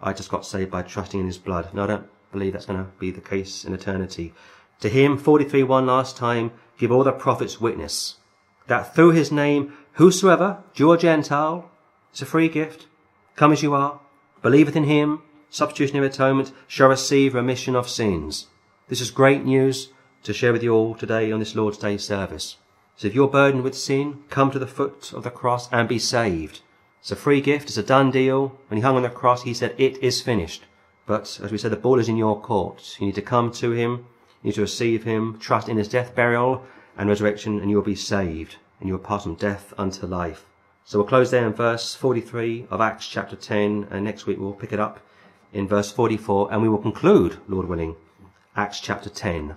I 0.02 0.12
just 0.12 0.30
got 0.30 0.44
saved 0.44 0.70
by 0.70 0.82
trusting 0.82 1.20
in 1.20 1.26
his 1.26 1.38
blood. 1.38 1.72
No, 1.72 1.84
I 1.84 1.86
don't 1.86 2.08
believe 2.32 2.52
that's 2.52 2.66
going 2.66 2.78
to 2.78 2.90
be 2.98 3.10
the 3.10 3.20
case 3.20 3.64
in 3.64 3.72
eternity. 3.72 4.34
To 4.80 4.88
him, 4.88 5.16
43 5.16 5.62
1 5.62 5.86
last 5.86 6.16
time, 6.16 6.50
give 6.76 6.90
all 6.90 7.04
the 7.04 7.12
prophets 7.12 7.60
witness 7.60 8.16
that 8.66 8.94
through 8.94 9.12
his 9.12 9.30
name, 9.30 9.76
whosoever, 9.92 10.62
Jew 10.72 10.90
or 10.90 10.96
Gentile, 10.96 11.70
it's 12.10 12.22
a 12.22 12.26
free 12.26 12.48
gift, 12.48 12.86
come 13.36 13.52
as 13.52 13.62
you 13.62 13.74
are, 13.74 14.00
believeth 14.42 14.76
in 14.76 14.84
him, 14.84 15.22
substitutionary 15.50 16.06
atonement, 16.06 16.52
shall 16.66 16.88
receive 16.88 17.34
remission 17.34 17.74
of 17.74 17.88
sins. 17.88 18.46
This 18.88 19.00
is 19.00 19.10
great 19.10 19.44
news 19.44 19.92
to 20.22 20.32
share 20.32 20.52
with 20.52 20.62
you 20.62 20.72
all 20.72 20.94
today 20.94 21.32
on 21.32 21.40
this 21.40 21.54
Lord's 21.54 21.78
Day 21.78 21.96
service. 21.96 22.56
So 22.96 23.08
if 23.08 23.14
you're 23.14 23.28
burdened 23.28 23.64
with 23.64 23.76
sin, 23.76 24.22
come 24.30 24.50
to 24.50 24.58
the 24.58 24.66
foot 24.66 25.12
of 25.12 25.24
the 25.24 25.30
cross 25.30 25.70
and 25.72 25.88
be 25.88 25.98
saved. 25.98 26.60
It's 27.00 27.10
a 27.10 27.16
free 27.16 27.40
gift, 27.40 27.68
it's 27.68 27.76
a 27.76 27.82
done 27.82 28.10
deal. 28.10 28.58
When 28.68 28.78
he 28.78 28.82
hung 28.82 28.96
on 28.96 29.02
the 29.02 29.10
cross, 29.10 29.42
he 29.42 29.52
said, 29.52 29.74
it 29.78 29.98
is 29.98 30.22
finished. 30.22 30.64
But 31.06 31.40
as 31.42 31.50
we 31.50 31.58
said, 31.58 31.72
the 31.72 31.76
ball 31.76 31.98
is 31.98 32.08
in 32.08 32.16
your 32.16 32.40
court. 32.40 32.96
You 32.98 33.06
need 33.06 33.14
to 33.16 33.22
come 33.22 33.50
to 33.52 33.72
him, 33.72 34.06
you 34.42 34.48
need 34.48 34.54
to 34.54 34.62
receive 34.62 35.04
him, 35.04 35.38
trust 35.38 35.68
in 35.68 35.76
his 35.76 35.88
death, 35.88 36.14
burial, 36.14 36.64
and 36.96 37.08
resurrection, 37.08 37.60
and 37.60 37.68
you 37.68 37.76
will 37.76 37.82
be 37.82 37.96
saved, 37.96 38.56
and 38.78 38.88
you 38.88 38.94
will 38.94 39.04
pass 39.04 39.24
from 39.24 39.34
death 39.34 39.74
unto 39.76 40.06
life. 40.06 40.46
So 40.86 40.98
we'll 40.98 41.08
close 41.08 41.30
there 41.30 41.46
in 41.46 41.54
verse 41.54 41.94
43 41.94 42.66
of 42.70 42.82
Acts 42.82 43.08
chapter 43.08 43.36
10, 43.36 43.88
and 43.90 44.04
next 44.04 44.26
week 44.26 44.38
we'll 44.38 44.52
pick 44.52 44.70
it 44.70 44.78
up 44.78 45.00
in 45.50 45.66
verse 45.66 45.90
44, 45.90 46.52
and 46.52 46.60
we 46.60 46.68
will 46.68 46.76
conclude, 46.76 47.38
Lord 47.48 47.66
willing, 47.66 47.96
Acts 48.54 48.80
chapter 48.80 49.08
10. 49.08 49.54